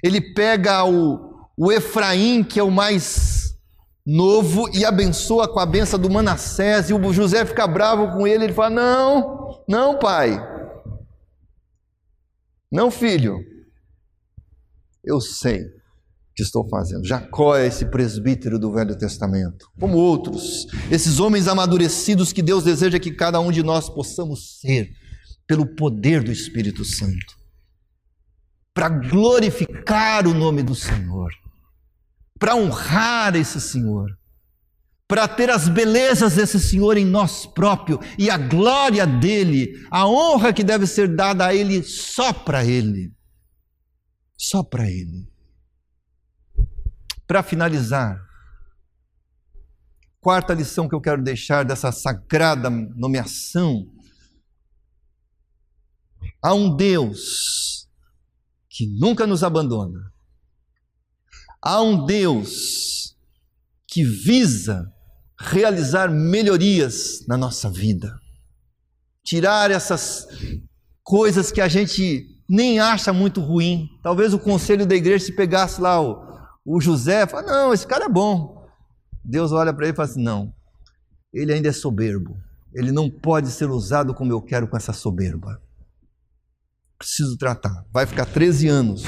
Ele 0.02 0.20
pega 0.20 0.84
o, 0.84 1.46
o 1.56 1.72
Efraim, 1.72 2.44
que 2.44 2.60
é 2.60 2.62
o 2.62 2.70
mais 2.70 3.56
novo, 4.04 4.68
e 4.76 4.84
abençoa 4.84 5.48
com 5.48 5.58
a 5.58 5.64
benção 5.64 5.98
do 5.98 6.10
Manassés, 6.10 6.90
e 6.90 6.94
o 6.94 7.12
José 7.12 7.46
fica 7.46 7.66
bravo 7.66 8.08
com 8.12 8.26
ele, 8.26 8.44
ele 8.44 8.52
fala: 8.52 8.70
Não, 8.70 9.41
não, 9.68 9.98
pai, 9.98 10.38
não, 12.72 12.90
filho, 12.90 13.38
eu 15.05 15.20
sei 15.20 15.62
que 16.35 16.42
estou 16.42 16.66
fazendo. 16.68 17.07
Jacó 17.07 17.55
é 17.55 17.66
esse 17.66 17.85
presbítero 17.85 18.59
do 18.59 18.72
Velho 18.72 18.96
Testamento, 18.96 19.70
como 19.79 19.98
outros, 19.98 20.66
esses 20.90 21.20
homens 21.20 21.48
amadurecidos 21.48 22.33
que 22.33 22.42
Deus 22.42 22.64
deseja 22.64 22.98
que 22.98 23.12
cada 23.12 23.38
um 23.40 23.53
de 23.53 23.62
nós 23.62 23.90
possamos 23.90 24.59
ser, 24.59 24.90
pelo 25.46 25.66
poder 25.66 26.22
do 26.22 26.33
Espírito 26.33 26.83
Santo, 26.83 27.37
para 28.72 28.88
glorificar 28.88 30.27
o 30.27 30.33
nome 30.33 30.62
do 30.62 30.75
Senhor, 30.75 31.31
para 32.38 32.57
honrar 32.57 33.37
esse 33.37 33.61
Senhor, 33.61 34.09
para 35.12 35.29
ter 35.29 35.51
as 35.51 35.68
belezas 35.68 36.37
desse 36.37 36.59
Senhor 36.59 36.96
em 36.96 37.05
nós 37.05 37.44
próprios 37.44 38.01
e 38.18 38.31
a 38.31 38.38
glória 38.38 39.07
dele, 39.07 39.87
a 39.90 40.09
honra 40.09 40.55
que 40.55 40.64
deve 40.64 40.87
ser 40.87 41.14
dada 41.14 41.48
a 41.48 41.55
ele 41.55 41.83
só 41.83 42.33
para 42.33 42.64
ele. 42.64 43.14
Só 44.38 44.62
para 44.62 44.90
ele. 44.90 45.31
Para 47.27 47.42
finalizar, 47.42 48.18
quarta 50.18 50.55
lição 50.55 50.88
que 50.88 50.94
eu 50.94 51.01
quero 51.01 51.22
deixar 51.22 51.62
dessa 51.62 51.92
sagrada 51.92 52.70
nomeação. 52.70 53.85
Há 56.42 56.55
um 56.55 56.75
Deus 56.75 57.87
que 58.66 58.87
nunca 58.98 59.27
nos 59.27 59.44
abandona. 59.44 60.11
Há 61.61 61.83
um 61.83 62.07
Deus 62.07 63.14
que 63.87 64.03
visa 64.03 64.90
realizar 65.42 66.11
melhorias 66.11 67.24
na 67.26 67.37
nossa 67.37 67.70
vida. 67.70 68.18
Tirar 69.24 69.70
essas 69.70 70.26
coisas 71.02 71.52
que 71.52 71.61
a 71.61 71.68
gente 71.68 72.26
nem 72.48 72.81
acha 72.81 73.12
muito 73.12 73.40
ruim. 73.40 73.88
Talvez 74.02 74.35
o 74.35 74.38
conselho 74.38 74.87
da 74.87 74.94
igreja 74.94 75.26
se 75.26 75.33
pegasse 75.33 75.81
lá 75.81 76.00
o 76.00 76.33
o 76.64 76.81
José 76.81 77.26
fala: 77.26 77.42
Não, 77.42 77.74
esse 77.74 77.87
cara 77.87 78.07
é 78.07 78.09
bom. 78.09 78.68
Deus 79.24 79.52
olha 79.52 79.72
para 79.72 79.87
ele 79.87 79.92
e 79.92 79.96
fala 79.96 80.09
assim: 80.09 80.22
Não, 80.22 80.52
ele 81.33 81.52
ainda 81.52 81.68
é 81.68 81.72
soberbo. 81.72 82.37
Ele 82.72 82.90
não 82.90 83.11
pode 83.11 83.50
ser 83.50 83.68
usado 83.68 84.14
como 84.14 84.33
eu 84.33 84.40
quero 84.40 84.66
com 84.66 84.76
essa 84.76 84.92
soberba. 84.92 85.61
Preciso 86.98 87.37
tratar. 87.37 87.85
Vai 87.92 88.07
ficar 88.07 88.24
13 88.24 88.68
anos. 88.68 89.02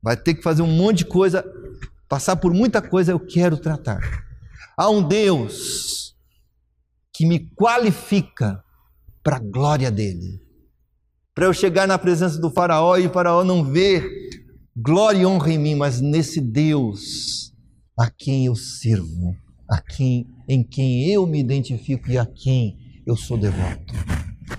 Vai 0.00 0.16
ter 0.16 0.34
que 0.34 0.42
fazer 0.42 0.62
um 0.62 0.70
monte 0.70 0.98
de 0.98 1.04
coisa, 1.06 1.44
passar 2.08 2.36
por 2.36 2.52
muita 2.52 2.80
coisa, 2.82 3.12
eu 3.12 3.20
quero 3.20 3.56
tratar. 3.56 4.00
Há 4.82 4.90
um 4.90 5.00
Deus 5.00 6.16
que 7.14 7.24
me 7.24 7.48
qualifica 7.54 8.64
para 9.22 9.36
a 9.36 9.38
glória 9.38 9.92
dele. 9.92 10.40
Para 11.32 11.44
eu 11.44 11.54
chegar 11.54 11.86
na 11.86 11.96
presença 11.96 12.40
do 12.40 12.50
Faraó 12.50 12.96
e 12.96 13.06
o 13.06 13.12
Faraó 13.12 13.44
não 13.44 13.62
ver 13.62 14.04
glória 14.76 15.20
e 15.20 15.24
honra 15.24 15.52
em 15.52 15.58
mim, 15.58 15.76
mas 15.76 16.00
nesse 16.00 16.40
Deus 16.40 17.54
a 17.96 18.10
quem 18.10 18.46
eu 18.46 18.56
sirvo, 18.56 19.36
a 19.70 19.80
quem 19.80 20.26
em 20.48 20.64
quem 20.64 21.08
eu 21.08 21.28
me 21.28 21.38
identifico 21.38 22.10
e 22.10 22.18
a 22.18 22.26
quem 22.26 22.76
eu 23.06 23.14
sou 23.14 23.38
devoto. 23.38 23.94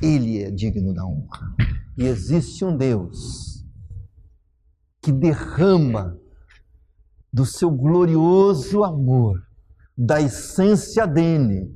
Ele 0.01 0.41
é 0.41 0.49
digno 0.49 0.93
da 0.93 1.05
honra. 1.05 1.53
E 1.97 2.05
existe 2.05 2.63
um 2.63 2.77
Deus 2.77 3.61
que 5.01 5.11
derrama 5.11 6.17
do 7.33 7.45
seu 7.45 7.69
glorioso 7.69 8.85
amor, 8.85 9.43
da 9.97 10.21
essência 10.21 11.05
dele, 11.05 11.75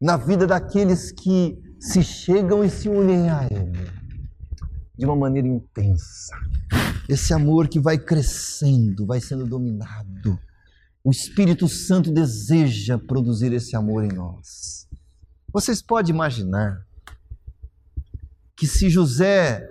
na 0.00 0.16
vida 0.16 0.46
daqueles 0.46 1.10
que 1.10 1.58
se 1.78 2.02
chegam 2.02 2.62
e 2.64 2.70
se 2.70 2.88
unem 2.88 3.30
a 3.30 3.46
ele 3.50 3.90
de 4.96 5.06
uma 5.06 5.16
maneira 5.16 5.48
intensa. 5.48 6.36
Esse 7.08 7.32
amor 7.32 7.68
que 7.68 7.80
vai 7.80 7.98
crescendo, 7.98 9.06
vai 9.06 9.20
sendo 9.20 9.46
dominado. 9.46 10.38
O 11.02 11.10
Espírito 11.10 11.66
Santo 11.66 12.12
deseja 12.12 12.98
produzir 12.98 13.50
esse 13.54 13.74
amor 13.74 14.04
em 14.04 14.12
nós. 14.12 14.86
Vocês 15.50 15.80
podem 15.80 16.14
imaginar 16.14 16.86
que 18.54 18.66
se 18.66 18.90
José, 18.90 19.66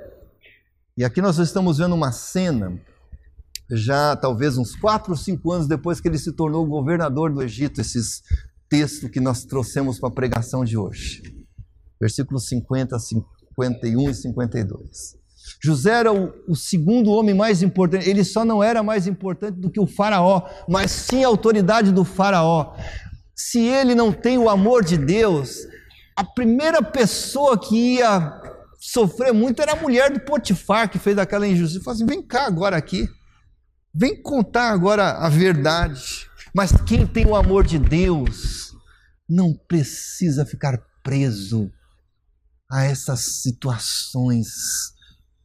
e 0.98 1.06
aqui 1.06 1.22
nós 1.22 1.38
estamos 1.38 1.78
vendo 1.78 1.94
uma 1.94 2.12
cena, 2.12 2.82
já 3.72 4.16
talvez 4.16 4.58
uns 4.58 4.76
quatro 4.76 5.12
ou 5.12 5.18
cinco 5.18 5.52
anos 5.52 5.68
depois 5.68 6.02
que 6.02 6.08
ele 6.08 6.18
se 6.18 6.32
tornou 6.32 6.66
governador 6.66 7.32
do 7.32 7.42
Egito, 7.42 7.80
esses 7.80 8.22
textos 8.68 9.10
que 9.10 9.20
nós 9.20 9.46
trouxemos 9.46 10.00
para 10.00 10.10
a 10.10 10.14
pregação 10.14 10.64
de 10.64 10.78
hoje. 10.78 11.24
Versículos 12.00 12.48
50, 12.48 12.98
51 13.00 14.10
e 14.10 14.14
52. 14.14 15.20
José 15.62 15.92
era 15.92 16.14
o, 16.14 16.34
o, 16.48 16.56
segundo 16.56 17.12
homem 17.12 17.36
mais 17.36 17.62
importante, 17.62 18.10
ele 18.10 18.24
só 18.24 18.46
não 18.46 18.64
era 18.64 18.84
mais 18.84 19.08
importante 19.08 19.60
do 19.60 19.70
que 19.70 19.80
o 19.80 19.88
Faraó, 19.88 20.48
mas 20.68 20.92
sim 20.92 21.24
a 21.24 21.28
autoridade 21.28 21.92
do 21.92 22.06
Faraó. 22.06 22.76
Se 23.36 23.60
ele 23.60 23.96
não 23.96 24.12
tem 24.12 24.38
o 24.38 24.50
amor 24.50 24.84
de 24.84 24.98
Deus, 24.98 25.68
a 26.16 26.24
primeira 26.24 26.82
pessoa 26.82 27.58
que 27.58 27.96
ia 27.96 28.42
sofrer 28.80 29.34
muito 29.34 29.62
era 29.62 29.74
a 29.74 29.82
mulher 29.82 30.12
do 30.12 30.20
Potifar, 30.20 30.90
que 30.90 31.00
fez 31.00 31.18
aquela 31.18 31.48
injustiça. 31.48 31.84
Falou 31.84 31.96
assim: 31.96 32.06
vem 32.06 32.22
cá 32.22 32.46
agora 32.46 32.78
aqui, 32.78 33.08
vem 34.00 34.22
contar 34.22 34.72
agora 34.72 35.12
a 35.12 35.28
verdade. 35.28 36.30
Mas 36.56 36.72
quem 36.88 37.06
tem 37.06 37.26
o 37.26 37.36
amor 37.36 37.68
de 37.68 37.78
Deus 37.78 38.74
não 39.28 39.54
precisa 39.54 40.46
ficar 40.46 40.82
preso 41.04 41.70
a 42.72 42.86
essas 42.86 43.42
situações 43.42 44.48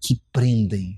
que 0.00 0.20
prendem. 0.32 0.96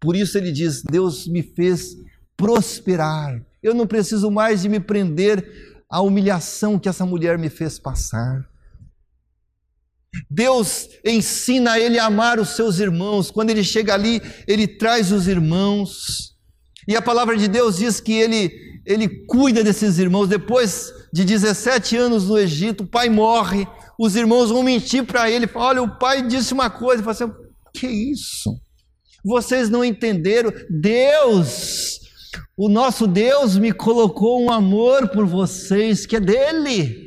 Por 0.00 0.16
isso 0.16 0.36
ele 0.36 0.50
diz: 0.50 0.82
Deus 0.82 1.28
me 1.28 1.42
fez 1.42 1.94
prosperar. 2.36 3.40
Eu 3.62 3.72
não 3.72 3.86
preciso 3.86 4.28
mais 4.30 4.62
de 4.62 4.68
me 4.68 4.80
prender 4.80 5.84
à 5.88 6.00
humilhação 6.00 6.78
que 6.78 6.88
essa 6.88 7.06
mulher 7.06 7.38
me 7.38 7.48
fez 7.48 7.78
passar. 7.78 8.44
Deus 10.28 10.88
ensina 11.04 11.78
ele 11.78 11.98
a 11.98 12.06
amar 12.06 12.40
os 12.40 12.50
seus 12.50 12.80
irmãos. 12.80 13.30
Quando 13.30 13.50
ele 13.50 13.62
chega 13.62 13.94
ali, 13.94 14.20
ele 14.46 14.66
traz 14.66 15.12
os 15.12 15.28
irmãos. 15.28 16.35
E 16.86 16.96
a 16.96 17.02
palavra 17.02 17.36
de 17.36 17.48
Deus 17.48 17.76
diz 17.76 18.00
que 18.00 18.12
ele, 18.12 18.50
ele 18.84 19.08
cuida 19.26 19.64
desses 19.64 19.98
irmãos. 19.98 20.28
Depois 20.28 20.92
de 21.12 21.24
17 21.24 21.96
anos 21.96 22.28
no 22.28 22.38
Egito, 22.38 22.84
o 22.84 22.86
pai 22.86 23.08
morre. 23.08 23.66
Os 23.98 24.14
irmãos 24.14 24.50
vão 24.50 24.62
mentir 24.62 25.04
para 25.04 25.30
ele. 25.30 25.48
Olha, 25.54 25.82
o 25.82 25.98
pai 25.98 26.22
disse 26.22 26.52
uma 26.52 26.70
coisa. 26.70 27.02
Fala 27.02 27.12
assim, 27.12 27.32
que 27.74 27.86
isso? 27.86 28.54
Vocês 29.24 29.68
não 29.68 29.84
entenderam? 29.84 30.52
Deus, 30.70 31.98
o 32.56 32.68
nosso 32.68 33.06
Deus 33.06 33.56
me 33.56 33.72
colocou 33.72 34.40
um 34.42 34.52
amor 34.52 35.08
por 35.08 35.26
vocês 35.26 36.06
que 36.06 36.16
é 36.16 36.20
dele. 36.20 37.06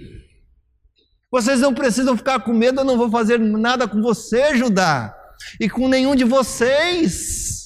Vocês 1.31 1.59
não 1.59 1.73
precisam 1.73 2.17
ficar 2.17 2.39
com 2.39 2.53
medo, 2.53 2.81
eu 2.81 2.85
não 2.85 2.97
vou 2.97 3.09
fazer 3.09 3.39
nada 3.39 3.87
com 3.87 4.01
você, 4.01 4.57
Judá, 4.57 5.15
e 5.59 5.69
com 5.69 5.87
nenhum 5.87 6.15
de 6.15 6.23
vocês, 6.23 7.58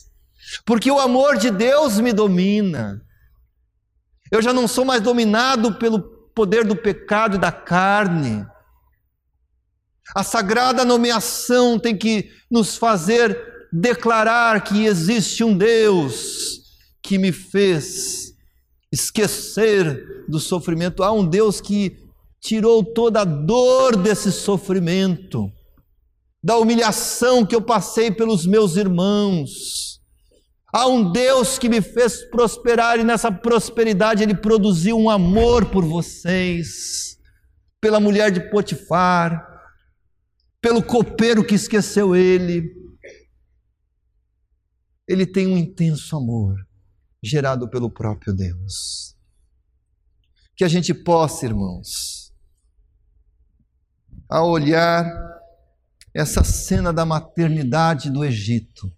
porque 0.65 0.89
o 0.89 0.99
amor 0.99 1.37
de 1.37 1.51
Deus 1.51 1.99
me 1.99 2.13
domina. 2.13 3.01
Eu 4.31 4.41
já 4.41 4.53
não 4.53 4.67
sou 4.67 4.85
mais 4.85 5.01
dominado 5.01 5.75
pelo 5.75 6.01
poder 6.33 6.65
do 6.65 6.75
pecado 6.75 7.35
e 7.35 7.39
da 7.39 7.51
carne. 7.51 8.45
A 10.15 10.23
sagrada 10.23 10.83
nomeação 10.83 11.79
tem 11.79 11.95
que 11.95 12.29
nos 12.49 12.75
fazer 12.75 13.37
declarar 13.71 14.63
que 14.63 14.85
existe 14.85 15.43
um 15.43 15.57
Deus 15.57 16.61
que 17.01 17.17
me 17.17 17.31
fez 17.31 18.33
esquecer 18.91 20.25
do 20.27 20.39
sofrimento. 20.39 21.03
Há 21.03 21.11
um 21.11 21.25
Deus 21.25 21.59
que 21.59 21.97
tirou 22.39 22.83
toda 22.83 23.21
a 23.21 23.25
dor 23.25 23.95
desse 23.95 24.31
sofrimento, 24.31 25.51
da 26.43 26.57
humilhação 26.57 27.45
que 27.45 27.55
eu 27.55 27.61
passei 27.61 28.11
pelos 28.11 28.45
meus 28.45 28.75
irmãos. 28.75 29.92
Há 30.73 30.87
um 30.87 31.11
Deus 31.11 31.59
que 31.59 31.69
me 31.69 31.81
fez 31.81 32.23
prosperar 32.29 32.99
e 32.99 33.03
nessa 33.03 33.31
prosperidade 33.31 34.23
ele 34.23 34.35
produziu 34.35 34.97
um 34.97 35.09
amor 35.09 35.69
por 35.69 35.85
vocês, 35.85 37.19
pela 37.79 37.99
mulher 37.99 38.31
de 38.31 38.49
Potifar 38.49 39.53
pelo 40.63 40.81
copeiro 40.81 41.45
que 41.45 41.55
esqueceu 41.55 42.15
ele. 42.15 42.73
Ele 45.05 45.27
tem 45.27 45.45
um 45.45 45.57
intenso 45.57 46.15
amor 46.15 46.55
gerado 47.21 47.69
pelo 47.69 47.91
próprio 47.91 48.33
Deus. 48.33 49.13
Que 50.55 50.63
a 50.63 50.69
gente 50.69 50.93
possa, 50.93 51.45
irmãos, 51.45 52.33
a 54.29 54.41
olhar 54.41 55.05
essa 56.13 56.45
cena 56.45 56.93
da 56.93 57.05
maternidade 57.05 58.09
do 58.09 58.23
Egito, 58.23 58.89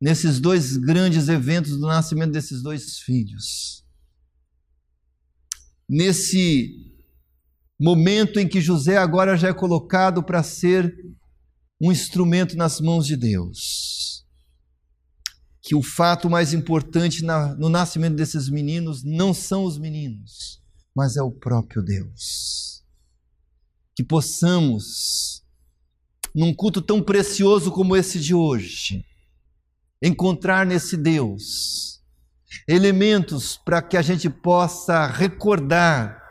nesses 0.00 0.38
dois 0.38 0.76
grandes 0.76 1.28
eventos 1.28 1.72
do 1.78 1.86
nascimento 1.86 2.32
desses 2.32 2.62
dois 2.62 2.98
filhos, 2.98 3.84
nesse 5.88 6.94
momento 7.80 8.38
em 8.38 8.48
que 8.48 8.60
José 8.60 8.96
agora 8.96 9.36
já 9.36 9.48
é 9.48 9.54
colocado 9.54 10.22
para 10.22 10.42
ser 10.42 10.94
um 11.80 11.92
instrumento 11.92 12.56
nas 12.56 12.80
mãos 12.80 13.06
de 13.06 13.16
Deus. 13.16 14.26
Que 15.62 15.74
o 15.74 15.82
fato 15.82 16.30
mais 16.30 16.52
importante 16.52 17.22
na, 17.22 17.54
no 17.54 17.68
nascimento 17.68 18.16
desses 18.16 18.48
meninos 18.48 19.04
não 19.04 19.32
são 19.34 19.64
os 19.64 19.78
meninos, 19.78 20.62
mas 20.94 21.16
é 21.16 21.22
o 21.22 21.30
próprio 21.30 21.82
Deus. 21.82 22.82
Que 23.94 24.02
possamos, 24.02 25.44
num 26.34 26.54
culto 26.54 26.80
tão 26.80 27.02
precioso 27.02 27.70
como 27.70 27.96
esse 27.96 28.18
de 28.18 28.34
hoje, 28.34 29.04
encontrar 30.02 30.64
nesse 30.64 30.96
Deus 30.96 31.98
elementos 32.66 33.56
para 33.56 33.82
que 33.82 33.96
a 33.96 34.02
gente 34.02 34.28
possa 34.28 35.06
recordar 35.06 36.22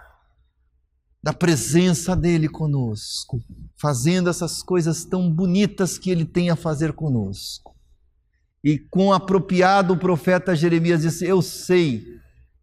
da 1.23 1.33
presença 1.33 2.15
dele 2.15 2.47
conosco, 2.47 3.41
fazendo 3.75 4.29
essas 4.29 4.63
coisas 4.63 5.03
tão 5.03 5.31
bonitas 5.31 5.97
que 5.97 6.09
ele 6.09 6.25
tem 6.25 6.49
a 6.49 6.55
fazer 6.55 6.93
conosco. 6.93 7.75
E 8.63 8.77
com 8.77 9.11
apropriado 9.11 9.93
o 9.93 9.97
profeta 9.97 10.55
Jeremias 10.55 11.01
disse: 11.01 11.25
Eu 11.25 11.41
sei, 11.41 12.05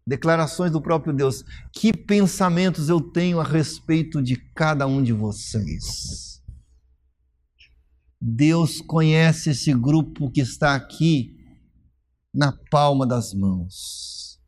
declarações 0.05 0.71
do 0.71 0.81
próprio 0.81 1.13
Deus, 1.13 1.43
que 1.71 1.95
pensamentos 1.95 2.89
eu 2.89 2.99
tenho 2.99 3.39
a 3.39 3.43
respeito 3.43 4.21
de 4.21 4.35
cada 4.53 4.87
um 4.87 5.01
de 5.01 5.13
vocês. 5.13 6.34
Deus 8.27 8.81
conhece 8.81 9.51
esse 9.51 9.71
grupo 9.71 10.31
que 10.31 10.41
está 10.41 10.73
aqui 10.73 11.37
na 12.33 12.51
palma 12.71 13.05
das 13.05 13.35
mãos. 13.35 14.41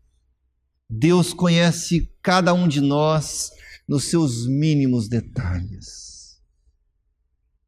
Deus 0.90 1.32
conhece 1.32 2.12
cada 2.24 2.56
um 2.56 2.68
de 2.68 2.82
nós 2.82 3.52
nos 3.88 4.06
seus 4.06 4.48
mínimos 4.48 5.08
detalhes. 5.08 6.42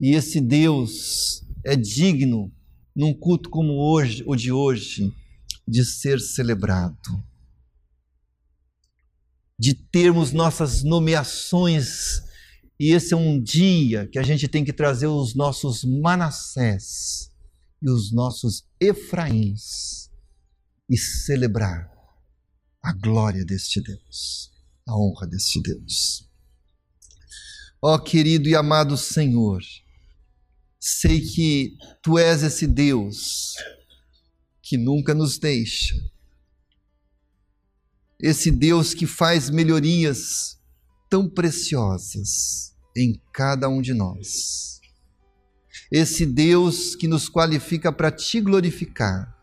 E 0.02 0.16
esse 0.16 0.42
Deus 0.42 1.44
é 1.64 1.76
digno, 1.76 2.52
num 2.96 3.14
culto 3.14 3.48
como 3.48 3.74
hoje, 3.74 4.24
o 4.26 4.36
de 4.36 4.52
hoje, 4.52 5.14
de 5.68 5.86
ser 5.86 6.20
celebrado. 6.20 7.24
De 9.60 9.76
termos 9.76 10.32
nossas 10.32 10.82
nomeações, 10.82 12.24
e 12.80 12.92
esse 12.92 13.14
é 13.14 13.18
um 13.18 13.42
dia 13.42 14.08
que 14.08 14.18
a 14.18 14.24
gente 14.24 14.48
tem 14.48 14.64
que 14.64 14.72
trazer 14.72 15.08
os 15.08 15.36
nossos 15.36 15.84
Manassés 15.84 17.32
e 17.82 17.90
os 17.90 18.12
nossos 18.12 18.66
Efraíns 18.80 20.10
e 20.90 20.98
celebrar 20.98 21.92
a 22.82 22.94
glória 22.94 23.44
deste 23.44 23.82
Deus 23.82 24.50
a 24.90 24.98
honra 24.98 25.28
deste 25.28 25.62
Deus. 25.62 26.28
Ó 27.82 27.96
oh, 27.96 28.00
querido 28.00 28.50
e 28.50 28.56
amado 28.56 28.98
Senhor, 28.98 29.62
sei 30.80 31.22
que 31.22 31.78
tu 32.02 32.18
és 32.18 32.42
esse 32.44 32.66
Deus 32.66 33.56
que 34.62 34.78
nunca 34.78 35.14
nos 35.14 35.38
deixa, 35.38 35.96
esse 38.20 38.52
Deus 38.52 38.94
que 38.94 39.06
faz 39.06 39.50
melhorias 39.50 40.59
tão 41.10 41.28
preciosas 41.28 42.76
em 42.96 43.20
cada 43.34 43.68
um 43.68 43.82
de 43.82 43.94
nós, 43.94 44.80
esse 45.92 46.26
Deus 46.26 46.96
que 46.96 47.08
nos 47.08 47.28
qualifica 47.28 47.92
para 47.92 48.12
te 48.12 48.40
glorificar 48.40 49.36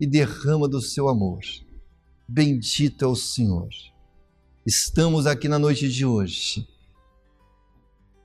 e 0.00 0.06
derrama 0.06 0.68
do 0.68 0.80
seu 0.80 1.08
amor. 1.08 1.40
Bendito 2.28 3.04
é 3.04 3.08
o 3.08 3.14
Senhor 3.14 3.68
estamos 4.66 5.28
aqui 5.28 5.48
na 5.48 5.60
noite 5.60 5.88
de 5.88 6.04
hoje 6.04 6.66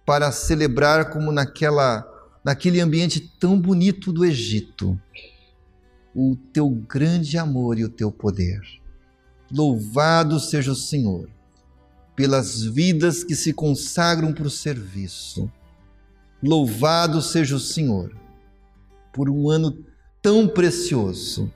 para 0.04 0.32
celebrar 0.32 1.12
como 1.12 1.32
naquela 1.32 2.08
naquele 2.44 2.80
ambiente 2.80 3.20
tão 3.40 3.62
bonito 3.62 4.12
do 4.12 4.26
Egito 4.26 5.00
o 6.16 6.36
teu 6.52 6.68
grande 6.68 7.38
amor 7.38 7.78
e 7.78 7.86
o 7.86 7.90
teu 7.90 8.12
poder. 8.12 8.60
Louvado 9.52 10.40
seja 10.40 10.72
o 10.72 10.76
Senhor 10.76 11.30
pelas 12.16 12.64
vidas 12.64 13.24
que 13.24 13.36
se 13.36 13.54
consagram 13.54 14.34
para 14.34 14.48
o 14.48 14.50
serviço. 14.50 15.52
Louvado 16.42 17.22
seja 17.22 17.56
o 17.56 17.60
Senhor 17.60 18.16
por 19.14 19.30
um 19.30 19.50
ano 19.50 19.86
tão 20.22 20.48
precioso 20.48 21.52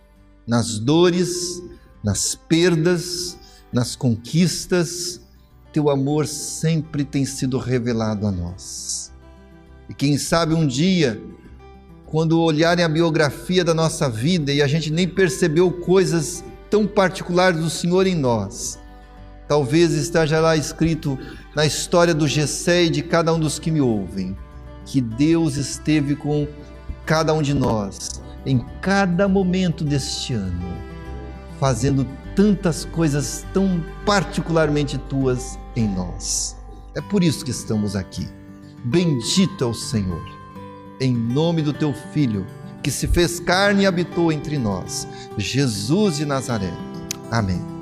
nas 0.47 0.77
dores, 0.77 1.61
nas 2.03 2.35
perdas, 2.35 3.37
nas 3.71 3.95
conquistas, 3.95 5.21
teu 5.73 5.89
amor 5.89 6.27
sempre 6.27 7.03
tem 7.03 7.25
sido 7.25 7.57
revelado 7.57 8.27
a 8.27 8.31
nós. 8.31 9.11
E 9.89 9.93
quem 9.93 10.17
sabe 10.17 10.53
um 10.53 10.65
dia, 10.65 11.21
quando 12.05 12.39
olharem 12.39 12.85
a 12.85 12.89
biografia 12.89 13.63
da 13.63 13.73
nossa 13.73 14.09
vida 14.09 14.53
e 14.53 14.61
a 14.61 14.67
gente 14.67 14.91
nem 14.91 15.07
percebeu 15.07 15.71
coisas 15.71 16.43
tão 16.69 16.87
particulares 16.87 17.59
do 17.59 17.69
Senhor 17.69 18.07
em 18.07 18.15
nós, 18.15 18.79
talvez 19.47 19.93
esteja 19.93 20.39
lá 20.39 20.55
escrito 20.55 21.17
na 21.55 21.65
história 21.65 22.13
do 22.13 22.27
Gessé 22.27 22.85
e 22.85 22.89
de 22.89 23.01
cada 23.01 23.33
um 23.33 23.39
dos 23.39 23.59
que 23.59 23.71
me 23.71 23.81
ouvem, 23.81 24.35
que 24.85 25.01
Deus 25.01 25.55
esteve 25.55 26.15
com 26.15 26.47
cada 27.05 27.33
um 27.33 27.41
de 27.41 27.53
nós 27.53 28.23
em 28.45 28.63
cada 28.81 29.27
momento 29.27 29.83
deste 29.83 30.33
ano, 30.33 30.77
fazendo 31.59 32.07
tantas 32.35 32.85
coisas 32.85 33.45
tão 33.53 33.83
particularmente 34.05 34.97
tuas 34.97 35.57
em 35.75 35.87
nós. 35.87 36.55
É 36.95 37.01
por 37.01 37.23
isso 37.23 37.43
que 37.43 37.51
estamos 37.51 37.95
aqui. 37.95 38.27
Bendito 38.83 39.63
é 39.63 39.67
o 39.67 39.73
Senhor, 39.73 40.23
em 41.01 41.13
nome 41.13 41.61
do 41.61 41.73
teu 41.73 41.93
Filho, 42.13 42.45
que 42.83 42.91
se 42.91 43.07
fez 43.07 43.39
carne 43.39 43.83
e 43.83 43.85
habitou 43.87 44.31
entre 44.31 44.59
nós, 44.59 45.07
Jesus 45.37 46.17
de 46.17 46.25
Nazaré. 46.25 46.71
Amém. 47.31 47.74